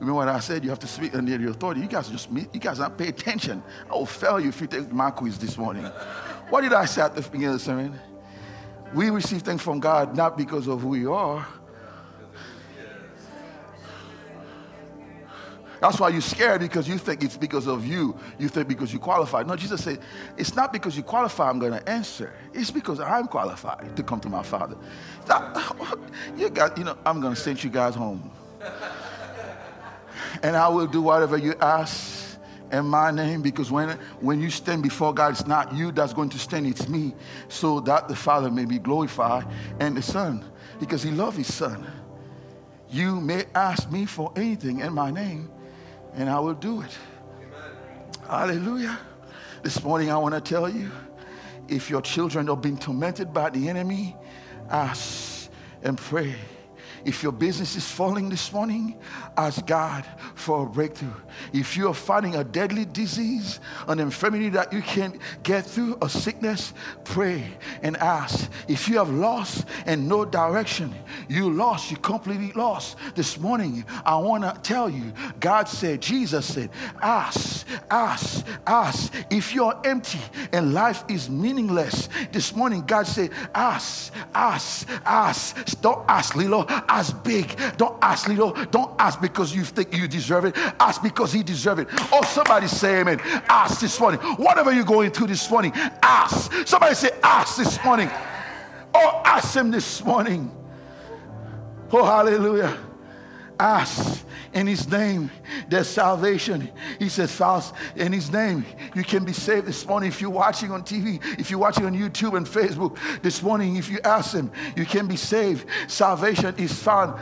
Remember 0.00 0.18
what 0.18 0.28
I 0.28 0.40
said? 0.40 0.64
You 0.64 0.68
have 0.68 0.80
to 0.80 0.86
speak 0.86 1.14
under 1.14 1.34
your 1.34 1.52
authority. 1.52 1.80
You 1.80 1.86
guys 1.86 2.10
just 2.10 2.30
you 2.30 2.60
guys 2.60 2.78
not 2.78 2.98
pay 2.98 3.08
attention. 3.08 3.62
I 3.90 3.94
will 3.94 4.04
fail 4.04 4.38
you 4.38 4.50
if 4.50 4.60
you 4.60 4.66
take 4.66 4.92
my 4.92 5.10
quiz 5.12 5.38
this 5.38 5.56
morning. 5.56 5.84
What 6.50 6.60
did 6.60 6.74
I 6.74 6.84
say 6.84 7.00
at 7.00 7.14
the 7.14 7.22
beginning 7.22 7.46
of 7.46 7.52
the 7.54 7.60
sermon? 7.60 7.98
We 8.92 9.08
receive 9.08 9.40
things 9.40 9.62
from 9.62 9.80
God 9.80 10.14
not 10.14 10.36
because 10.36 10.68
of 10.68 10.82
who 10.82 10.88
we 10.88 11.06
are, 11.06 11.48
That's 15.80 16.00
why 16.00 16.08
you're 16.08 16.20
scared 16.20 16.60
because 16.60 16.88
you 16.88 16.98
think 16.98 17.22
it's 17.22 17.36
because 17.36 17.66
of 17.66 17.86
you. 17.86 18.18
You 18.38 18.48
think 18.48 18.68
because 18.68 18.92
you 18.92 18.98
qualify. 18.98 19.42
No, 19.42 19.56
Jesus 19.56 19.84
said, 19.84 20.00
it's 20.36 20.54
not 20.54 20.72
because 20.72 20.96
you 20.96 21.02
qualify 21.02 21.50
I'm 21.50 21.58
going 21.58 21.72
to 21.72 21.88
answer. 21.88 22.32
It's 22.54 22.70
because 22.70 23.00
I'm 23.00 23.26
qualified 23.26 23.94
to 23.96 24.02
come 24.02 24.20
to 24.20 24.28
my 24.28 24.42
Father. 24.42 24.76
you 26.36 26.48
got, 26.50 26.78
you 26.78 26.84
know, 26.84 26.96
I'm 27.04 27.20
going 27.20 27.34
to 27.34 27.40
send 27.40 27.62
you 27.62 27.70
guys 27.70 27.94
home. 27.94 28.30
and 30.42 30.56
I 30.56 30.68
will 30.68 30.86
do 30.86 31.02
whatever 31.02 31.36
you 31.36 31.54
ask 31.60 32.38
in 32.72 32.86
my 32.86 33.10
name 33.10 33.42
because 33.42 33.70
when, 33.70 33.90
when 34.20 34.40
you 34.40 34.50
stand 34.50 34.82
before 34.82 35.12
God, 35.12 35.32
it's 35.32 35.46
not 35.46 35.74
you 35.74 35.92
that's 35.92 36.12
going 36.12 36.30
to 36.30 36.38
stand, 36.38 36.66
it's 36.66 36.88
me. 36.88 37.14
So 37.48 37.80
that 37.80 38.08
the 38.08 38.16
Father 38.16 38.50
may 38.50 38.64
be 38.64 38.78
glorified 38.78 39.46
and 39.78 39.96
the 39.96 40.02
Son 40.02 40.44
because 40.80 41.02
he 41.02 41.10
loves 41.10 41.36
his 41.36 41.52
Son. 41.52 41.86
You 42.88 43.20
may 43.20 43.44
ask 43.54 43.90
me 43.90 44.06
for 44.06 44.32
anything 44.36 44.80
in 44.80 44.92
my 44.92 45.10
name 45.10 45.50
and 46.16 46.28
I 46.28 46.40
will 46.40 46.54
do 46.54 46.80
it. 46.80 46.98
Amen. 47.38 47.50
Hallelujah. 48.28 48.98
This 49.62 49.82
morning, 49.84 50.10
I 50.10 50.16
want 50.16 50.34
to 50.34 50.40
tell 50.40 50.68
you 50.68 50.90
if 51.68 51.90
your 51.90 52.00
children 52.00 52.48
are 52.48 52.56
being 52.56 52.78
tormented 52.78 53.32
by 53.32 53.50
the 53.50 53.68
enemy, 53.68 54.16
ask 54.70 55.50
and 55.82 55.96
pray 55.96 56.34
if 57.04 57.22
your 57.22 57.32
business 57.32 57.76
is 57.76 57.88
falling 57.88 58.28
this 58.28 58.52
morning, 58.52 58.98
ask 59.36 59.64
God 59.66 60.04
for 60.34 60.64
a 60.64 60.66
breakthrough. 60.66 61.12
If 61.52 61.76
you 61.76 61.88
are 61.88 61.94
fighting 61.94 62.36
a 62.36 62.44
deadly 62.44 62.84
disease, 62.84 63.60
an 63.88 64.00
infirmity 64.00 64.48
that 64.50 64.72
you 64.72 64.82
can't 64.82 65.18
get 65.42 65.66
through, 65.66 65.98
a 66.02 66.08
sickness, 66.08 66.72
pray 67.04 67.44
and 67.82 67.96
ask. 67.98 68.50
If 68.68 68.88
you 68.88 68.98
have 68.98 69.10
lost 69.10 69.66
and 69.86 70.08
no 70.08 70.24
direction, 70.24 70.94
you 71.28 71.50
lost, 71.50 71.90
you 71.90 71.96
completely 71.98 72.52
lost. 72.52 72.96
This 73.14 73.38
morning, 73.38 73.84
I 74.04 74.16
want 74.16 74.44
to 74.44 74.58
tell 74.62 74.88
you, 74.88 75.12
God 75.40 75.68
said, 75.68 76.00
Jesus 76.02 76.54
said, 76.54 76.70
ask, 77.02 77.66
ask, 77.90 78.46
ask. 78.66 79.12
If 79.30 79.54
you're 79.54 79.78
empty 79.84 80.20
and 80.52 80.72
life 80.72 81.04
is 81.08 81.28
meaningless, 81.28 82.08
this 82.32 82.54
morning, 82.54 82.84
God 82.86 83.06
said, 83.06 83.30
ask, 83.54 84.12
ask, 84.34 84.88
ask. 85.04 85.80
Don't 85.80 86.04
ask, 86.08 86.34
Lilo 86.34 86.66
ask 86.68 86.95
big. 87.24 87.58
Don't 87.76 87.96
ask 88.02 88.28
little. 88.28 88.52
Don't 88.70 88.94
ask 88.98 89.20
because 89.20 89.54
you 89.54 89.64
think 89.64 89.96
you 89.96 90.08
deserve 90.08 90.44
it. 90.44 90.56
Ask 90.80 91.02
because 91.02 91.32
he 91.32 91.42
deserves 91.42 91.82
it. 91.82 91.88
Oh, 92.12 92.22
somebody 92.22 92.66
say 92.66 93.00
amen. 93.00 93.20
Ask 93.48 93.80
this 93.80 93.98
morning. 94.00 94.20
Whatever 94.36 94.72
you're 94.72 94.84
going 94.84 95.10
through 95.10 95.28
this 95.28 95.50
morning, 95.50 95.72
ask. 96.02 96.52
Somebody 96.66 96.94
say 96.94 97.10
ask 97.22 97.56
this 97.56 97.82
morning. 97.84 98.10
Oh, 98.94 99.22
ask 99.24 99.54
him 99.54 99.70
this 99.70 100.04
morning. 100.04 100.50
Oh, 101.92 102.04
hallelujah. 102.04 102.76
Ask 103.58 104.24
in 104.52 104.66
his 104.66 104.90
name 104.90 105.30
there's 105.68 105.88
salvation. 105.88 106.70
He 106.98 107.08
says 107.08 107.32
fast 107.32 107.74
in 107.96 108.12
his 108.12 108.30
name 108.30 108.66
you 108.94 109.02
can 109.02 109.24
be 109.24 109.32
saved 109.32 109.66
this 109.66 109.86
morning. 109.86 110.08
If 110.08 110.20
you're 110.20 110.30
watching 110.30 110.70
on 110.70 110.82
tv 110.82 111.22
if 111.38 111.50
you're 111.50 111.60
watching 111.60 111.86
on 111.86 111.94
youtube 111.94 112.36
and 112.36 112.46
facebook 112.46 112.98
this 113.22 113.42
morning 113.42 113.76
if 113.76 113.88
you 113.88 113.98
ask 114.04 114.34
him 114.34 114.50
you 114.76 114.84
can 114.84 115.06
be 115.06 115.16
saved. 115.16 115.66
Salvation 115.88 116.54
is 116.58 116.72
found. 116.72 117.18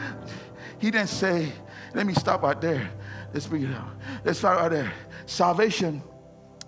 He 0.80 0.90
didn't 0.90 1.08
say 1.08 1.52
let 1.94 2.06
me 2.06 2.14
stop 2.14 2.42
right 2.42 2.60
there. 2.60 2.90
Let's 3.32 3.46
bring 3.46 3.62
it 3.62 3.68
down. 3.68 3.96
Let's 4.24 4.38
start 4.38 4.58
right 4.58 4.70
there. 4.70 4.92
Salvation 5.26 6.02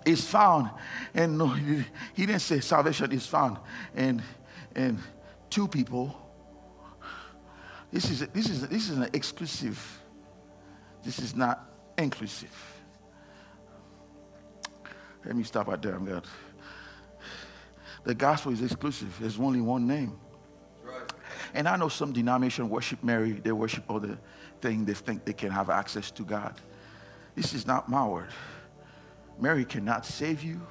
is 0.05 0.25
found 0.25 0.69
and 1.13 1.37
no 1.37 1.47
he 1.47 1.83
didn't 2.25 2.39
say 2.39 2.61
salvation 2.61 3.11
is 3.11 3.25
found 3.25 3.57
and 3.95 4.21
and 4.75 4.99
two 5.49 5.67
people 5.67 6.26
this 7.91 8.09
is, 8.09 8.19
this 8.27 8.49
is, 8.49 8.67
this 8.67 8.89
is 8.89 8.97
an 8.97 9.09
exclusive. 9.13 10.01
This 11.03 11.19
is 11.19 11.35
not 11.35 11.69
inclusive. 11.97 12.51
Let 15.25 15.35
me 15.35 15.43
stop 15.43 15.67
right 15.67 15.81
there. 15.81 15.95
I'm 15.95 16.05
God. 16.05 16.25
The 18.03 18.15
gospel 18.15 18.53
is 18.53 18.61
exclusive. 18.61 19.15
There's 19.19 19.39
only 19.39 19.61
one 19.61 19.85
name. 19.85 20.17
Right. 20.83 21.11
And 21.53 21.67
I 21.67 21.75
know 21.75 21.89
some 21.89 22.13
denomination 22.13 22.69
worship 22.69 23.03
Mary. 23.03 23.31
They 23.33 23.51
worship 23.51 23.83
other 23.89 24.17
things. 24.61 24.85
They 24.85 24.93
think 24.93 25.25
they 25.25 25.33
can 25.33 25.51
have 25.51 25.69
access 25.69 26.11
to 26.11 26.23
God. 26.23 26.59
This 27.35 27.53
is 27.53 27.67
not 27.67 27.89
my 27.89 28.07
word. 28.07 28.29
Mary 29.39 29.65
cannot 29.65 30.05
save 30.05 30.43
you. 30.43 30.61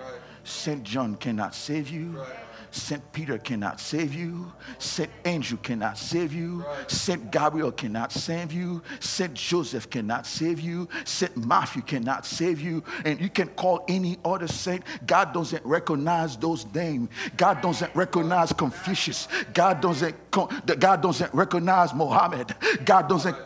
Right. 0.00 0.20
Saint 0.44 0.84
John 0.84 1.16
cannot 1.16 1.54
save 1.54 1.88
you. 1.88 2.18
Right. 2.18 2.28
Saint 2.74 3.12
Peter 3.12 3.38
cannot 3.38 3.78
save 3.78 4.12
you. 4.12 4.52
Saint 4.80 5.10
Andrew 5.24 5.56
cannot 5.58 5.96
save 5.96 6.32
you. 6.32 6.64
Saint 6.88 7.30
Gabriel 7.30 7.70
cannot 7.70 8.10
save 8.10 8.52
you. 8.52 8.82
Saint 8.98 9.34
Joseph 9.34 9.88
cannot 9.88 10.26
save 10.26 10.58
you. 10.58 10.88
Saint 11.04 11.36
Matthew 11.46 11.82
cannot 11.82 12.26
save 12.26 12.60
you. 12.60 12.82
And 13.04 13.20
you 13.20 13.30
can 13.30 13.46
call 13.50 13.84
any 13.88 14.18
other 14.24 14.48
saint. 14.48 14.82
God 15.06 15.32
doesn't 15.32 15.64
recognize 15.64 16.36
those 16.36 16.66
names. 16.74 17.10
God 17.36 17.62
doesn't 17.62 17.94
recognize 17.94 18.52
Confucius. 18.52 19.28
God 19.52 19.80
doesn't. 19.80 20.16
God 20.32 21.00
doesn't 21.00 21.32
recognize 21.32 21.94
Mohammed. 21.94 22.56
God 22.84 23.08
doesn't. 23.08 23.36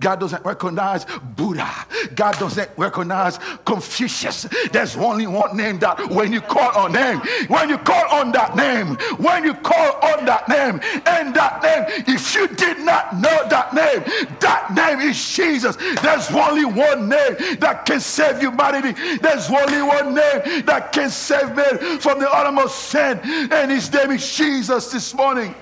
God 0.00 0.20
doesn't 0.20 0.42
recognize 0.42 1.04
Buddha. 1.36 1.70
God 2.14 2.38
doesn't 2.38 2.70
recognize 2.78 3.38
Confucius. 3.66 4.46
There's 4.72 4.96
only 4.96 5.26
one 5.26 5.54
name 5.54 5.78
that 5.80 6.08
when 6.08 6.32
you 6.32 6.40
call 6.40 6.74
on 6.78 6.92
name, 6.92 7.20
when 7.48 7.68
you 7.68 7.76
call 7.76 8.08
on 8.10 8.32
that 8.38 8.54
name, 8.54 8.94
when 9.18 9.42
you 9.42 9.54
call 9.54 9.98
on 10.00 10.24
that 10.24 10.48
name, 10.48 10.80
and 11.06 11.34
that 11.34 11.60
name, 11.60 12.04
if 12.06 12.34
you 12.34 12.46
did 12.46 12.78
not 12.78 13.16
know 13.16 13.48
that 13.48 13.74
name, 13.74 14.04
that 14.38 14.72
name 14.74 15.00
is 15.00 15.18
Jesus. 15.34 15.76
There's 16.00 16.30
only 16.30 16.64
one 16.64 17.08
name 17.08 17.34
that 17.58 17.84
can 17.84 17.98
save 17.98 18.38
humanity. 18.40 18.92
There's 19.18 19.50
only 19.50 19.82
one 19.82 20.14
name 20.14 20.64
that 20.66 20.92
can 20.92 21.10
save 21.10 21.56
men 21.56 21.98
from 21.98 22.20
the 22.20 22.30
uttermost 22.30 22.78
sin, 22.90 23.18
and 23.24 23.70
his 23.72 23.92
name 23.92 24.12
is 24.12 24.36
Jesus 24.36 24.92
this 24.92 25.12
morning. 25.14 25.54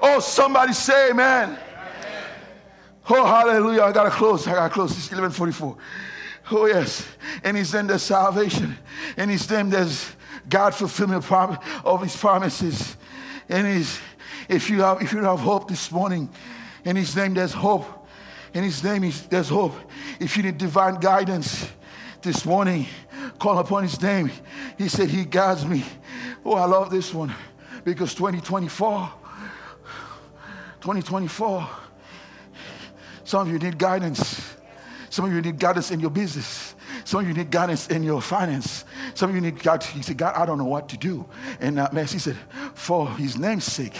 Oh, 0.00 0.20
somebody 0.20 0.72
say 0.72 1.10
amen. 1.10 1.58
Oh, 3.10 3.26
hallelujah. 3.26 3.82
I 3.82 3.92
gotta 3.92 4.10
close. 4.10 4.46
I 4.48 4.54
gotta 4.54 4.72
close. 4.72 4.92
It's 4.92 5.10
1144. 5.10 5.76
Oh, 6.52 6.66
yes. 6.66 7.06
And 7.42 7.54
his 7.56 7.72
name 7.74 7.86
there's 7.86 8.02
salvation. 8.02 8.78
And 9.18 9.30
his 9.30 9.48
name 9.50 9.68
there's 9.68 10.14
God 10.48 10.74
fulfillment 10.74 11.30
of 11.84 12.02
his 12.02 12.16
promises. 12.16 12.96
And 13.48 13.66
his, 13.66 13.98
if 14.48 14.70
you 14.70 14.80
have 14.82 15.02
if 15.02 15.12
you 15.12 15.18
have 15.20 15.40
hope 15.40 15.68
this 15.68 15.90
morning, 15.90 16.28
in 16.84 16.96
his 16.96 17.14
name 17.16 17.34
there's 17.34 17.52
hope. 17.52 17.84
In 18.52 18.62
his 18.62 18.82
name 18.84 19.10
there's 19.28 19.48
hope. 19.48 19.74
If 20.20 20.36
you 20.36 20.42
need 20.42 20.58
divine 20.58 20.96
guidance 20.96 21.68
this 22.22 22.44
morning, 22.44 22.86
call 23.38 23.58
upon 23.58 23.82
his 23.82 24.00
name. 24.00 24.30
He 24.78 24.88
said, 24.88 25.08
He 25.08 25.24
guides 25.24 25.66
me. 25.66 25.84
Oh, 26.44 26.54
I 26.54 26.66
love 26.66 26.90
this 26.90 27.12
one 27.12 27.34
because 27.84 28.14
2024, 28.14 29.12
2024, 30.80 31.68
some 33.24 33.46
of 33.46 33.52
you 33.52 33.58
need 33.58 33.78
guidance. 33.78 34.54
Some 35.10 35.26
of 35.26 35.32
you 35.32 35.40
need 35.40 35.58
guidance 35.58 35.90
in 35.90 36.00
your 36.00 36.10
business. 36.10 36.74
Some 37.04 37.20
of 37.20 37.28
you 37.28 37.34
need 37.34 37.50
guidance 37.50 37.88
in 37.88 38.02
your 38.02 38.20
finance. 38.20 38.83
Some 39.14 39.30
of 39.30 39.36
you 39.36 39.40
need 39.40 39.62
God. 39.62 39.84
You 39.94 40.02
say, 40.02 40.14
God, 40.14 40.34
I 40.36 40.46
don't 40.46 40.58
know 40.58 40.64
what 40.64 40.88
to 40.90 40.96
do. 40.96 41.26
And 41.60 41.78
uh, 41.78 41.88
man, 41.92 42.06
he 42.06 42.18
said, 42.18 42.36
for 42.74 43.08
his 43.10 43.36
name's 43.36 43.64
sake, 43.64 43.98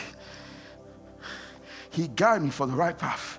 he 1.91 2.09
guide 2.09 2.43
me 2.43 2.51
for 2.51 2.67
the 2.67 2.75
right 2.75 2.97
path. 2.97 3.39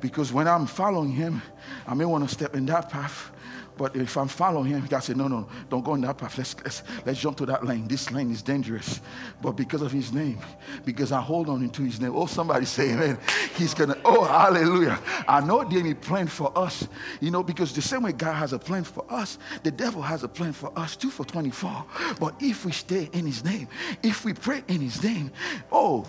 Because 0.00 0.32
when 0.32 0.48
I'm 0.48 0.66
following 0.66 1.12
him, 1.12 1.42
I 1.86 1.94
may 1.94 2.04
want 2.04 2.28
to 2.28 2.34
step 2.34 2.54
in 2.54 2.66
that 2.66 2.88
path 2.88 3.31
But 3.76 3.96
if 3.96 4.16
I'm 4.16 4.28
following 4.28 4.70
him, 4.70 4.86
God 4.86 5.00
said, 5.00 5.16
no, 5.16 5.28
no, 5.28 5.48
don't 5.70 5.84
go 5.84 5.94
in 5.94 6.02
that 6.02 6.18
path. 6.18 6.36
Let's, 6.36 6.54
let's, 6.62 6.82
let's 7.04 7.20
jump 7.20 7.36
to 7.38 7.46
that 7.46 7.64
lane. 7.64 7.88
This 7.88 8.10
lane 8.10 8.30
is 8.30 8.42
dangerous. 8.42 9.00
But 9.40 9.52
because 9.52 9.82
of 9.82 9.92
his 9.92 10.12
name, 10.12 10.38
because 10.84 11.12
I 11.12 11.20
hold 11.20 11.48
on 11.48 11.62
into 11.62 11.82
his 11.82 12.00
name, 12.00 12.12
oh, 12.14 12.26
somebody 12.26 12.66
say 12.66 12.92
amen. 12.92 13.18
He's 13.56 13.74
going 13.74 13.90
to, 13.90 13.98
oh, 14.04 14.24
hallelujah. 14.24 14.98
I 15.26 15.40
know 15.40 15.64
the 15.64 15.76
enemy 15.76 15.94
plan 15.94 16.26
for 16.26 16.56
us, 16.56 16.86
you 17.20 17.30
know, 17.30 17.42
because 17.42 17.72
the 17.72 17.82
same 17.82 18.02
way 18.02 18.12
God 18.12 18.34
has 18.34 18.52
a 18.52 18.58
plan 18.58 18.84
for 18.84 19.04
us, 19.08 19.38
the 19.62 19.70
devil 19.70 20.02
has 20.02 20.22
a 20.22 20.28
plan 20.28 20.52
for 20.52 20.76
us 20.78 20.96
too 20.96 21.10
for 21.10 21.24
24. 21.24 21.84
But 22.20 22.34
if 22.40 22.64
we 22.64 22.72
stay 22.72 23.08
in 23.12 23.26
his 23.26 23.44
name, 23.44 23.68
if 24.02 24.24
we 24.24 24.34
pray 24.34 24.62
in 24.68 24.80
his 24.80 25.02
name, 25.02 25.30
oh, 25.70 26.06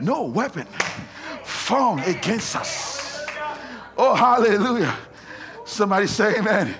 no 0.00 0.24
weapon 0.24 0.66
formed 1.44 2.06
against 2.06 2.56
us. 2.56 3.24
Oh, 3.96 4.14
hallelujah. 4.14 4.96
Somebody 5.64 6.06
say 6.06 6.36
amen. 6.38 6.74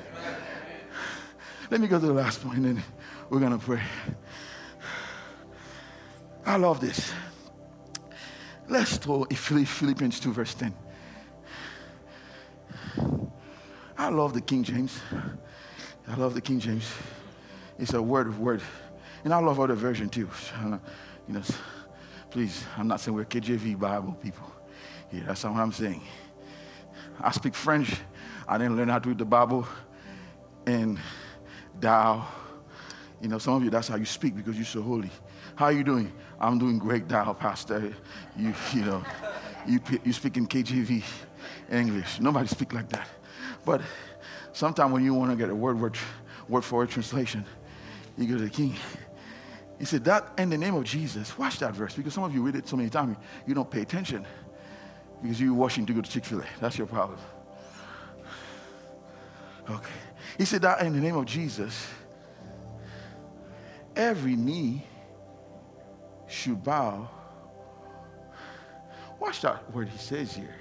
Let 1.68 1.80
me 1.80 1.88
go 1.88 1.98
to 1.98 2.06
the 2.06 2.12
last 2.12 2.42
point 2.42 2.58
and 2.58 2.64
then 2.64 2.84
we're 3.28 3.40
going 3.40 3.58
to 3.58 3.64
pray. 3.64 3.82
I 6.44 6.56
love 6.56 6.80
this. 6.80 7.12
Let's 8.68 8.98
go 8.98 9.24
Philippians 9.24 10.20
2, 10.20 10.32
verse 10.32 10.54
10. 10.54 10.74
I 13.98 14.08
love 14.10 14.32
the 14.32 14.40
King 14.40 14.62
James. 14.62 15.00
I 16.06 16.14
love 16.14 16.34
the 16.34 16.40
King 16.40 16.60
James. 16.60 16.88
It's 17.78 17.94
a 17.94 18.02
word 18.02 18.28
of 18.28 18.38
word. 18.38 18.62
And 19.24 19.34
I 19.34 19.38
love 19.38 19.58
other 19.58 19.74
version 19.74 20.08
too. 20.08 20.28
Uh, 20.54 20.78
you 21.26 21.34
know, 21.34 21.42
please, 22.30 22.64
I'm 22.76 22.86
not 22.86 23.00
saying 23.00 23.16
we're 23.16 23.24
KJV 23.24 23.78
Bible 23.78 24.12
people. 24.22 24.48
Yeah, 25.10 25.22
that's 25.26 25.42
not 25.42 25.54
what 25.54 25.62
I'm 25.62 25.72
saying. 25.72 26.02
I 27.20 27.32
speak 27.32 27.54
French. 27.54 27.92
I 28.46 28.56
didn't 28.56 28.76
learn 28.76 28.88
how 28.88 29.00
to 29.00 29.08
read 29.08 29.18
the 29.18 29.24
Bible. 29.24 29.66
And 30.64 30.98
Thou. 31.80 32.26
You 33.20 33.28
know, 33.28 33.38
some 33.38 33.54
of 33.54 33.64
you, 33.64 33.70
that's 33.70 33.88
how 33.88 33.96
you 33.96 34.04
speak 34.04 34.36
because 34.36 34.56
you're 34.56 34.64
so 34.64 34.82
holy. 34.82 35.10
How 35.54 35.66
are 35.66 35.72
you 35.72 35.84
doing? 35.84 36.12
I'm 36.38 36.58
doing 36.58 36.78
great, 36.78 37.08
Thou, 37.08 37.32
Pastor. 37.32 37.94
You, 38.36 38.54
you 38.74 38.82
know, 38.82 39.02
you, 39.66 39.80
you 40.04 40.12
speak 40.12 40.36
in 40.36 40.46
KJV 40.46 41.02
English. 41.70 42.20
Nobody 42.20 42.46
speak 42.46 42.72
like 42.72 42.88
that. 42.90 43.08
But 43.64 43.80
sometimes 44.52 44.92
when 44.92 45.04
you 45.04 45.14
want 45.14 45.30
to 45.30 45.36
get 45.36 45.50
a 45.50 45.54
word, 45.54 45.80
word, 45.80 45.96
word 46.48 46.64
for 46.64 46.76
word 46.76 46.90
translation, 46.90 47.44
you 48.18 48.26
go 48.26 48.36
to 48.36 48.44
the 48.44 48.50
king. 48.50 48.74
He 49.78 49.84
said, 49.84 50.04
That 50.04 50.32
in 50.38 50.50
the 50.50 50.58
name 50.58 50.74
of 50.74 50.84
Jesus, 50.84 51.36
watch 51.38 51.58
that 51.58 51.74
verse 51.74 51.94
because 51.94 52.14
some 52.14 52.24
of 52.24 52.34
you 52.34 52.42
read 52.42 52.54
it 52.54 52.68
so 52.68 52.76
many 52.76 52.88
times, 52.88 53.16
you 53.46 53.54
don't 53.54 53.70
pay 53.70 53.82
attention 53.82 54.26
because 55.22 55.40
you're 55.40 55.54
washing 55.54 55.86
to 55.86 55.92
go 55.92 56.00
to 56.00 56.10
Chick 56.10 56.24
fil 56.24 56.40
A. 56.40 56.44
That's 56.60 56.78
your 56.78 56.86
problem. 56.86 57.18
Okay. 59.68 60.05
He 60.38 60.44
said 60.44 60.62
that 60.62 60.80
in 60.82 60.92
the 60.92 61.00
name 61.00 61.16
of 61.16 61.24
Jesus, 61.24 61.86
every 63.94 64.36
knee 64.36 64.84
should 66.26 66.62
bow. 66.62 67.08
Watch 69.18 69.40
that 69.42 69.72
word 69.72 69.88
he 69.88 69.98
says 69.98 70.34
here. 70.34 70.54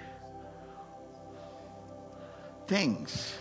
Things. 2.68 3.34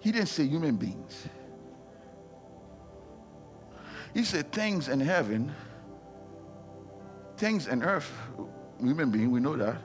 He 0.00 0.12
didn't 0.12 0.28
say 0.28 0.44
human 0.44 0.76
beings. 0.76 1.26
He 4.14 4.24
said 4.24 4.52
things 4.52 4.88
in 4.88 5.00
heaven, 5.00 5.54
things 7.36 7.66
in 7.68 7.82
earth, 7.82 8.10
human 8.80 9.10
being, 9.10 9.30
we 9.30 9.40
know 9.40 9.56
that. 9.56 9.76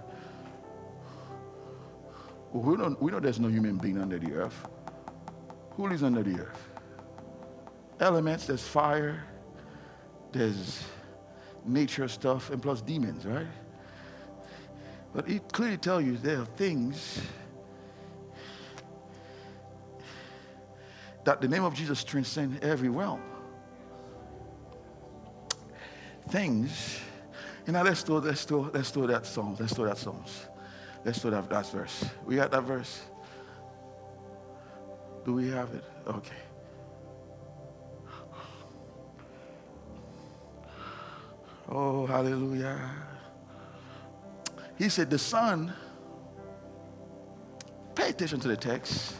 We, 2.51 2.77
don't, 2.77 3.01
we 3.01 3.11
know 3.11 3.19
there's 3.19 3.39
no 3.39 3.47
human 3.47 3.77
being 3.77 3.99
under 3.99 4.19
the 4.19 4.33
earth. 4.33 4.67
Who 5.75 5.87
lives 5.87 6.03
under 6.03 6.23
the 6.23 6.39
earth? 6.39 6.69
Elements, 7.99 8.45
there's 8.45 8.63
fire, 8.63 9.23
there's 10.31 10.83
nature 11.65 12.07
stuff, 12.07 12.49
and 12.49 12.61
plus 12.61 12.81
demons, 12.81 13.25
right? 13.25 13.47
But 15.13 15.29
it 15.29 15.51
clearly 15.51 15.77
tells 15.77 16.03
you 16.03 16.17
there 16.17 16.41
are 16.41 16.45
things 16.45 17.21
that 21.23 21.39
the 21.39 21.47
name 21.47 21.63
of 21.63 21.73
Jesus 21.73 22.03
transcends 22.03 22.59
every 22.63 22.89
realm. 22.89 23.21
Things, 26.29 26.99
and 27.65 27.73
now 27.73 27.83
let's 27.83 28.03
do, 28.03 28.17
let's 28.17 28.45
do, 28.45 28.69
let's 28.73 28.91
do 28.91 29.07
that 29.07 29.25
song. 29.25 29.55
Let's 29.59 29.73
do 29.73 29.85
that 29.85 29.97
songs. 29.97 30.47
Let's 31.05 31.21
do 31.21 31.29
that, 31.29 31.49
that 31.49 31.69
verse. 31.69 32.05
We 32.25 32.35
got 32.35 32.51
that 32.51 32.63
verse. 32.63 33.01
Do 35.25 35.33
we 35.33 35.49
have 35.49 35.73
it? 35.73 35.83
Okay. 36.07 36.35
Oh, 41.69 42.05
hallelujah. 42.05 42.77
He 44.77 44.89
said, 44.89 45.09
The 45.09 45.17
Son, 45.17 45.73
pay 47.95 48.09
attention 48.09 48.39
to 48.41 48.47
the 48.47 48.57
text. 48.57 49.15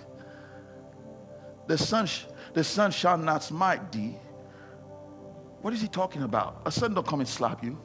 The 1.68 1.78
Son, 1.78 2.08
the 2.54 2.64
Son 2.64 2.92
shall 2.92 3.18
not 3.18 3.44
smite 3.44 3.92
thee. 3.92 4.16
What 5.64 5.74
is 5.74 5.82
he 5.82 5.88
talking 5.88 6.24
about? 6.24 6.62
A 6.66 6.72
son 6.72 6.94
don't 6.94 7.08
come 7.08 7.22
and 7.22 7.30
slap 7.30 7.64
you. 7.64 7.80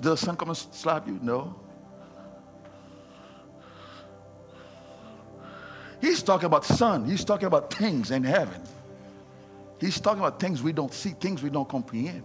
Does 0.00 0.22
a 0.22 0.24
son 0.24 0.36
come 0.36 0.48
and 0.48 0.56
slap 0.56 1.06
you? 1.06 1.18
No. 1.22 1.54
He's 6.22 6.28
talking 6.28 6.46
about 6.46 6.64
sun. 6.64 7.04
He's 7.04 7.24
talking 7.24 7.46
about 7.48 7.74
things 7.74 8.12
in 8.12 8.22
heaven. 8.22 8.62
He's 9.80 9.98
talking 9.98 10.20
about 10.20 10.38
things 10.38 10.62
we 10.62 10.72
don't 10.72 10.94
see, 10.94 11.16
things 11.18 11.42
we 11.42 11.50
don't 11.50 11.68
comprehend. 11.68 12.22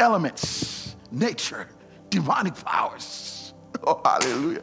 Elements, 0.00 0.96
nature, 1.12 1.68
demonic 2.08 2.56
powers. 2.64 3.36
Oh, 3.84 4.00
hallelujah. 4.04 4.62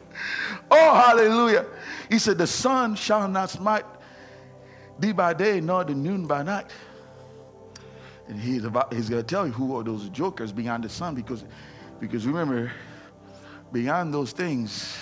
Oh, 0.70 0.94
hallelujah. 0.94 1.64
He 2.10 2.18
said, 2.18 2.36
The 2.36 2.46
sun 2.46 2.94
shall 2.94 3.26
not 3.26 3.48
smite 3.48 3.86
thee 4.98 5.12
by 5.12 5.32
day, 5.32 5.62
nor 5.62 5.82
the 5.82 5.94
noon 5.94 6.26
by 6.26 6.42
night. 6.42 6.66
And 8.28 8.38
he's, 8.38 8.64
about, 8.64 8.92
he's 8.92 9.08
going 9.08 9.22
to 9.22 9.26
tell 9.26 9.46
you 9.46 9.52
who 9.52 9.74
are 9.76 9.82
those 9.82 10.10
jokers 10.10 10.52
beyond 10.52 10.84
the 10.84 10.90
sun 10.90 11.14
because, 11.14 11.42
because 11.98 12.26
remember, 12.26 12.70
beyond 13.72 14.12
those 14.12 14.32
things, 14.32 14.94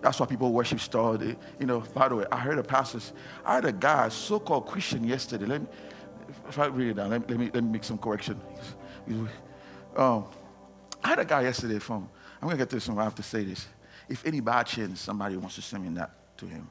that's 0.00 0.18
why 0.18 0.26
people 0.26 0.52
worship 0.52 0.80
stars. 0.80 1.20
You 1.58 1.66
know, 1.66 1.80
by 1.80 2.08
the 2.08 2.16
way, 2.16 2.26
I 2.32 2.38
heard 2.38 2.58
a 2.58 2.62
pastor, 2.62 3.00
I 3.44 3.56
had 3.56 3.64
a 3.64 3.72
guy, 3.72 4.08
so-called 4.08 4.66
Christian 4.66 5.04
yesterday. 5.04 5.46
Let 5.46 5.62
me, 5.62 5.66
if 6.48 6.58
I 6.58 6.66
read 6.66 6.88
it 6.88 6.94
down, 6.94 7.10
let 7.10 7.20
me, 7.20 7.26
let 7.28 7.38
me, 7.38 7.50
let 7.52 7.64
me 7.64 7.70
make 7.70 7.84
some 7.84 7.98
correction. 7.98 8.40
Um, 9.96 10.24
I 11.02 11.08
had 11.08 11.18
a 11.18 11.24
guy 11.24 11.42
yesterday 11.42 11.78
from, 11.78 12.08
I'm 12.40 12.48
going 12.48 12.56
to 12.56 12.58
get 12.58 12.70
to 12.70 12.76
this 12.76 12.88
one, 12.88 12.98
I 12.98 13.04
have 13.04 13.14
to 13.16 13.22
say 13.22 13.44
this. 13.44 13.66
If 14.08 14.26
any 14.26 14.40
bad 14.40 14.66
chance 14.66 15.00
somebody 15.00 15.36
wants 15.36 15.54
to 15.56 15.62
send 15.62 15.84
me 15.84 15.94
that 15.96 16.36
to 16.38 16.46
him, 16.46 16.68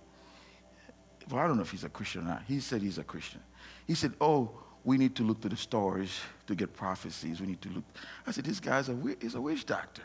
well, 1.29 1.41
I 1.41 1.47
don't 1.47 1.57
know 1.57 1.61
if 1.61 1.71
he's 1.71 1.83
a 1.83 1.89
Christian 1.89 2.21
or 2.21 2.25
not. 2.25 2.43
He 2.47 2.59
said 2.59 2.81
he's 2.81 2.97
a 2.97 3.03
Christian. 3.03 3.39
He 3.85 3.93
said, 3.93 4.13
oh, 4.19 4.51
we 4.83 4.97
need 4.97 5.15
to 5.15 5.23
look 5.23 5.41
to 5.41 5.49
the 5.49 5.57
stars 5.57 6.19
to 6.47 6.55
get 6.55 6.73
prophecies. 6.73 7.39
We 7.39 7.47
need 7.47 7.61
to 7.61 7.69
look. 7.69 7.83
I 8.25 8.31
said, 8.31 8.45
this 8.45 8.59
guy's 8.59 8.89
a, 8.89 8.97
he's 9.21 9.35
a 9.35 9.41
witch 9.41 9.65
doctor. 9.65 10.01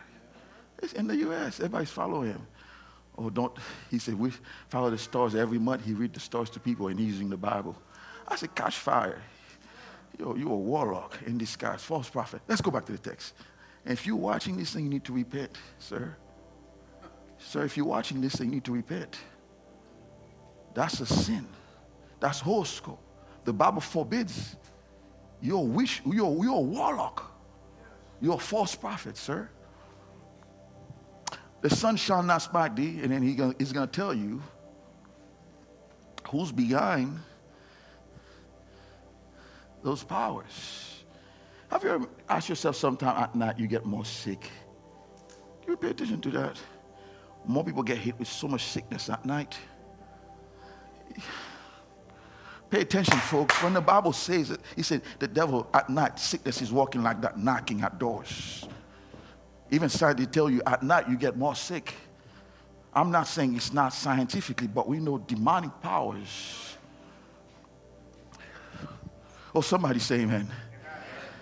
It's 0.83 0.93
in 0.93 1.07
the 1.07 1.17
U.S. 1.17 1.61
Everybody's 1.61 1.91
following 1.91 2.33
him. 2.33 2.47
Oh, 3.17 3.31
don't, 3.31 3.57
he 3.91 3.99
said, 3.99 4.19
we 4.19 4.33
follow 4.69 4.91
the 4.91 4.99
stars 4.99 5.35
every 5.35 5.59
month. 5.59 5.85
He 5.85 5.93
read 5.93 6.13
the 6.13 6.21
stars 6.21 6.51
to 6.51 6.61
people 6.61 6.89
and 6.89 6.99
he's 6.99 7.13
using 7.13 7.31
the 7.31 7.37
Bible. 7.37 7.77
I 8.27 8.37
said, 8.37 8.55
catch 8.55 8.77
fire. 8.77 9.23
Yo, 10.19 10.35
you're 10.37 10.53
a 10.53 10.57
warlock 10.57 11.19
in 11.27 11.39
disguise, 11.39 11.83
false 11.83 12.09
prophet. 12.09 12.41
Let's 12.49 12.61
go 12.61 12.71
back 12.71 12.87
to 12.87 12.93
the 12.93 12.99
text. 12.99 13.35
And 13.85 13.93
if 13.93 14.07
you're 14.07 14.17
watching 14.17 14.57
this 14.57 14.73
thing, 14.73 14.85
you 14.85 14.91
need 14.91 15.05
to 15.05 15.13
repent, 15.13 15.57
sir. 15.79 16.17
Sir, 17.39 17.65
if 17.65 17.77
you're 17.77 17.87
watching 17.87 18.21
this 18.21 18.37
thing, 18.37 18.49
you 18.49 18.55
need 18.55 18.65
to 18.65 18.73
repent. 18.73 19.19
That's 20.73 21.01
a 21.01 21.07
sin. 21.07 21.47
That's 22.21 22.41
horoscope. 22.41 23.01
The 23.45 23.53
Bible 23.53 23.81
forbids. 23.81 24.57
You're 25.43 25.59
a 25.59 25.63
witch, 25.63 26.01
you're, 26.07 26.43
you're 26.43 26.57
a 26.57 26.61
warlock. 26.61 27.31
You're 28.21 28.37
a 28.37 28.39
false 28.39 28.75
prophet, 28.75 29.17
sir. 29.17 29.51
The 31.65 31.71
sun 31.75 31.97
shall 31.97 32.23
not 32.23 32.43
smite 32.43 32.77
thee, 32.77 33.01
and 33.03 33.11
then 33.11 33.23
he 33.23 33.35
gonna, 33.35 33.55
he's 33.59 33.73
going 33.73 33.89
to 33.89 33.91
tell 33.91 34.13
you 34.13 34.43
who's 36.29 36.53
behind 36.53 37.19
those 39.83 40.05
powers. 40.05 41.05
Have 41.71 41.83
you 41.83 41.89
ever 41.89 42.07
asked 42.29 42.51
yourself 42.51 42.77
sometime 42.77 43.17
at 43.17 43.35
night 43.35 43.59
you 43.59 43.67
get 43.67 43.87
more 43.87 44.05
sick? 44.05 44.51
You 45.67 45.75
pay 45.79 45.89
attention 45.89 46.21
to 46.21 46.31
that. 46.33 46.61
More 47.47 47.65
people 47.65 47.83
get 47.83 47.97
hit 47.97 48.19
with 48.19 48.29
so 48.29 48.47
much 48.47 48.65
sickness 48.65 49.09
at 49.09 49.25
night. 49.25 49.57
Pay 52.69 52.83
attention, 52.83 53.17
folks. 53.21 53.63
When 53.63 53.73
the 53.73 53.81
Bible 53.81 54.13
says 54.13 54.51
it, 54.51 54.61
he 54.77 54.83
said 54.83 55.01
the 55.19 55.29
devil 55.29 55.67
at 55.73 55.89
night, 55.89 56.19
sickness 56.19 56.61
is 56.61 56.71
walking 56.71 57.03
like 57.03 57.23
that, 57.23 57.39
knocking 57.39 57.81
at 57.81 57.99
doors. 57.99 58.69
Even 59.75 59.89
side 59.89 60.19
they 60.19 60.27
tell 60.27 60.49
you 60.49 60.63
at 60.65 60.85
night 60.85 61.09
you 61.09 61.17
get 61.17 61.37
more 61.37 61.57
sick. 61.57 61.93
I'm 62.93 63.11
not 63.11 63.27
saying 63.27 63.57
it's 63.57 63.73
not 63.73 63.93
scientifically, 63.93 64.69
but 64.69 64.87
we 64.87 65.01
know 65.01 65.19
demonic 65.19 65.81
powers. 65.83 66.77
Oh, 69.53 69.61
somebody 69.61 69.99
say 69.99 70.21
amen. 70.21 70.49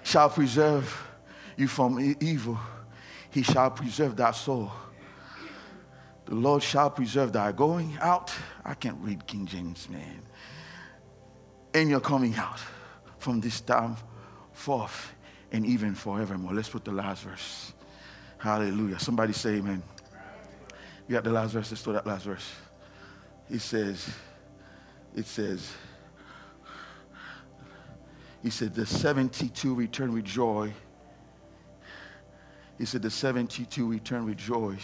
Shall 0.03 0.30
preserve 0.30 1.11
you 1.59 1.68
from 1.68 2.16
evil. 2.20 2.59
He 3.28 3.43
shall 3.43 3.70
preserve 3.70 4.16
that 4.16 4.30
soul. 4.30 4.72
The 6.24 6.35
Lord 6.35 6.62
shall 6.62 6.89
preserve 6.89 7.35
thy 7.35 7.53
going 7.53 7.99
out. 8.01 8.33
I 8.64 8.72
can't 8.72 8.99
read 9.03 9.26
King 9.26 9.45
James, 9.45 9.91
man. 9.91 10.22
And 11.74 11.91
you're 11.91 12.01
coming 12.01 12.35
out 12.37 12.61
from 13.18 13.41
this 13.43 13.61
time 13.61 13.97
forth 14.55 15.12
and 15.53 15.66
even 15.66 15.95
forevermore. 15.95 16.55
Let's 16.55 16.70
put 16.70 16.87
the 16.87 16.93
last 16.93 17.24
verse. 17.24 17.74
Hallelujah. 18.43 18.99
Somebody 18.99 19.32
say 19.32 19.51
amen. 19.51 19.80
You 21.07 21.14
got 21.14 21.22
the 21.22 21.30
last 21.30 21.53
verse. 21.53 21.70
Let's 21.70 21.80
throw 21.80 21.93
that 21.93 22.05
last 22.05 22.24
verse. 22.24 22.51
He 23.49 23.59
says, 23.59 24.12
it 25.14 25.26
says, 25.26 25.70
he 28.43 28.51
said, 28.51 28.74
the 28.74 28.84
72 28.84 29.74
return 29.76 30.12
with 30.12 30.24
joy. 30.24 30.72
He 32.78 32.84
said, 32.84 33.03
the 33.03 33.12
72 33.12 33.88
return 33.88 34.26
with 34.26 34.38
joy. 34.38 34.76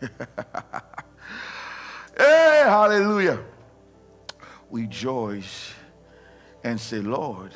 hey, 0.00 0.06
hallelujah. 2.16 3.40
Rejoice 4.70 5.72
and 6.62 6.80
say, 6.80 6.98
Lord, 6.98 7.52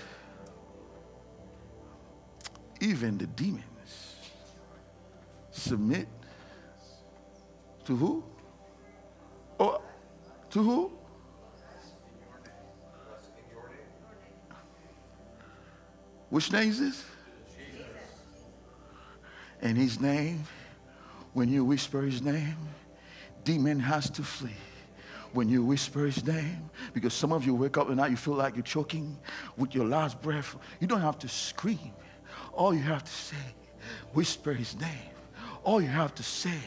even 2.80 3.18
the 3.18 3.28
demons 3.28 3.66
submit 5.52 6.08
to 7.84 7.94
who? 7.96 8.24
Oh, 9.60 9.80
to 10.50 10.62
who? 10.62 10.92
Which 16.30 16.50
name 16.50 16.70
is 16.70 16.80
this? 16.80 17.04
And 19.60 19.76
his 19.76 20.00
name, 20.00 20.44
when 21.34 21.48
you 21.48 21.64
whisper 21.64 22.02
his 22.02 22.22
name, 22.22 22.56
demon 23.44 23.78
has 23.78 24.10
to 24.10 24.22
flee. 24.22 24.56
When 25.34 25.48
you 25.48 25.64
whisper 25.64 26.04
his 26.04 26.26
name, 26.26 26.70
because 26.92 27.14
some 27.14 27.32
of 27.32 27.46
you 27.46 27.54
wake 27.54 27.78
up 27.78 27.88
and 27.88 27.96
now 27.96 28.06
you 28.06 28.16
feel 28.16 28.34
like 28.34 28.54
you're 28.54 28.62
choking 28.62 29.18
with 29.56 29.74
your 29.74 29.86
last 29.86 30.20
breath. 30.20 30.56
You 30.80 30.86
don't 30.86 31.00
have 31.00 31.18
to 31.20 31.28
scream. 31.28 31.92
All 32.52 32.74
you 32.74 32.82
have 32.82 33.04
to 33.04 33.12
say, 33.12 33.54
whisper 34.12 34.52
his 34.52 34.78
name. 34.78 35.11
All 35.64 35.80
you 35.80 35.88
have 35.88 36.14
to 36.16 36.22
say, 36.22 36.60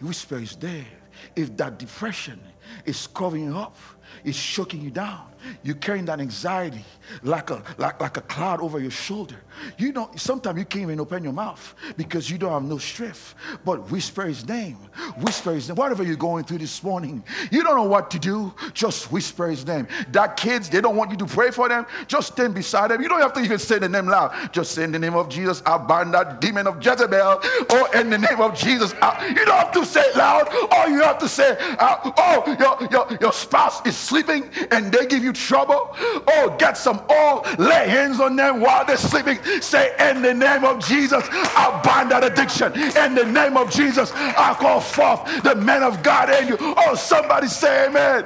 whisper 0.00 0.38
his 0.38 0.60
name. 0.60 1.01
If 1.36 1.56
that 1.56 1.78
depression 1.78 2.40
is 2.84 3.06
covering 3.06 3.44
you 3.46 3.56
up, 3.56 3.76
it's 4.24 4.42
choking 4.42 4.82
you 4.82 4.90
down. 4.90 5.32
You're 5.64 5.76
carrying 5.76 6.04
that 6.04 6.20
anxiety 6.20 6.84
like 7.22 7.50
a 7.50 7.62
like, 7.76 8.00
like 8.00 8.16
a 8.16 8.20
cloud 8.20 8.60
over 8.60 8.78
your 8.78 8.90
shoulder. 8.90 9.36
You 9.76 9.92
know, 9.92 10.10
sometimes 10.16 10.58
you 10.58 10.64
can't 10.64 10.82
even 10.82 11.00
open 11.00 11.24
your 11.24 11.32
mouth 11.32 11.74
because 11.96 12.30
you 12.30 12.38
don't 12.38 12.52
have 12.52 12.62
no 12.62 12.78
strength. 12.78 13.34
But 13.64 13.90
whisper 13.90 14.22
his 14.22 14.46
name. 14.46 14.76
Whisper 15.18 15.52
his 15.52 15.68
name. 15.68 15.76
Whatever 15.76 16.04
you're 16.04 16.16
going 16.16 16.44
through 16.44 16.58
this 16.58 16.82
morning, 16.82 17.24
you 17.50 17.64
don't 17.64 17.76
know 17.76 17.82
what 17.82 18.10
to 18.12 18.18
do. 18.18 18.54
Just 18.72 19.10
whisper 19.10 19.48
his 19.48 19.66
name. 19.66 19.88
That 20.12 20.36
kids, 20.36 20.68
they 20.68 20.80
don't 20.80 20.96
want 20.96 21.10
you 21.10 21.16
to 21.18 21.26
pray 21.26 21.50
for 21.50 21.68
them. 21.68 21.86
Just 22.06 22.34
stand 22.34 22.54
beside 22.54 22.90
them. 22.92 23.02
You 23.02 23.08
don't 23.08 23.20
have 23.20 23.32
to 23.34 23.40
even 23.40 23.58
say 23.58 23.78
the 23.78 23.88
name 23.88 24.06
loud. 24.06 24.52
Just 24.52 24.72
say 24.72 24.84
in 24.84 24.92
the 24.92 24.98
name 24.98 25.14
of 25.14 25.28
Jesus, 25.28 25.62
I 25.66 25.78
bind 25.78 26.14
that 26.14 26.40
demon 26.40 26.66
of 26.66 26.84
Jezebel. 26.84 27.42
Or 27.70 27.96
in 27.96 28.10
the 28.10 28.18
name 28.18 28.40
of 28.40 28.54
Jesus, 28.54 28.94
I, 29.02 29.26
you 29.28 29.44
don't 29.44 29.56
have 29.56 29.72
to 29.72 29.84
say 29.84 30.02
it 30.02 30.16
loud. 30.16 30.48
All 30.70 30.88
you 31.02 31.08
have 31.08 31.18
to 31.18 31.28
say, 31.28 31.56
uh, 31.80 32.12
oh, 32.16 32.56
your, 32.58 32.88
your, 32.88 33.18
your 33.20 33.32
spouse 33.32 33.84
is 33.84 33.96
sleeping 33.96 34.48
and 34.70 34.92
they 34.92 35.06
give 35.06 35.24
you 35.24 35.32
trouble. 35.32 35.90
Oh, 36.28 36.54
get 36.58 36.76
some 36.76 37.02
oil, 37.10 37.44
lay 37.58 37.88
hands 37.88 38.20
on 38.20 38.36
them 38.36 38.60
while 38.60 38.84
they're 38.84 38.96
sleeping. 38.96 39.42
Say, 39.60 39.94
in 39.98 40.22
the 40.22 40.32
name 40.32 40.64
of 40.64 40.84
Jesus, 40.84 41.24
I 41.28 41.80
bind 41.84 42.12
that 42.12 42.22
addiction. 42.22 42.72
In 42.72 43.16
the 43.16 43.24
name 43.24 43.56
of 43.56 43.70
Jesus, 43.70 44.12
I 44.12 44.54
call 44.54 44.80
forth 44.80 45.42
the 45.42 45.56
man 45.56 45.82
of 45.82 46.02
God 46.04 46.30
in 46.30 46.48
you. 46.48 46.56
Oh, 46.60 46.94
somebody 46.94 47.48
say 47.48 47.86
amen. 47.86 48.24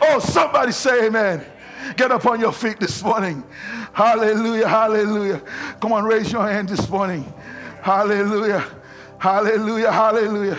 Oh, 0.00 0.18
somebody 0.18 0.72
say 0.72 1.06
amen. 1.06 1.44
Get 1.96 2.10
up 2.10 2.24
on 2.24 2.40
your 2.40 2.52
feet 2.52 2.80
this 2.80 3.02
morning. 3.02 3.44
Hallelujah, 3.92 4.68
hallelujah. 4.68 5.42
Come 5.80 5.92
on, 5.92 6.04
raise 6.04 6.32
your 6.32 6.48
hand 6.48 6.70
this 6.70 6.88
morning. 6.88 7.30
Hallelujah, 7.82 8.66
hallelujah, 9.18 9.92
hallelujah. 9.92 10.58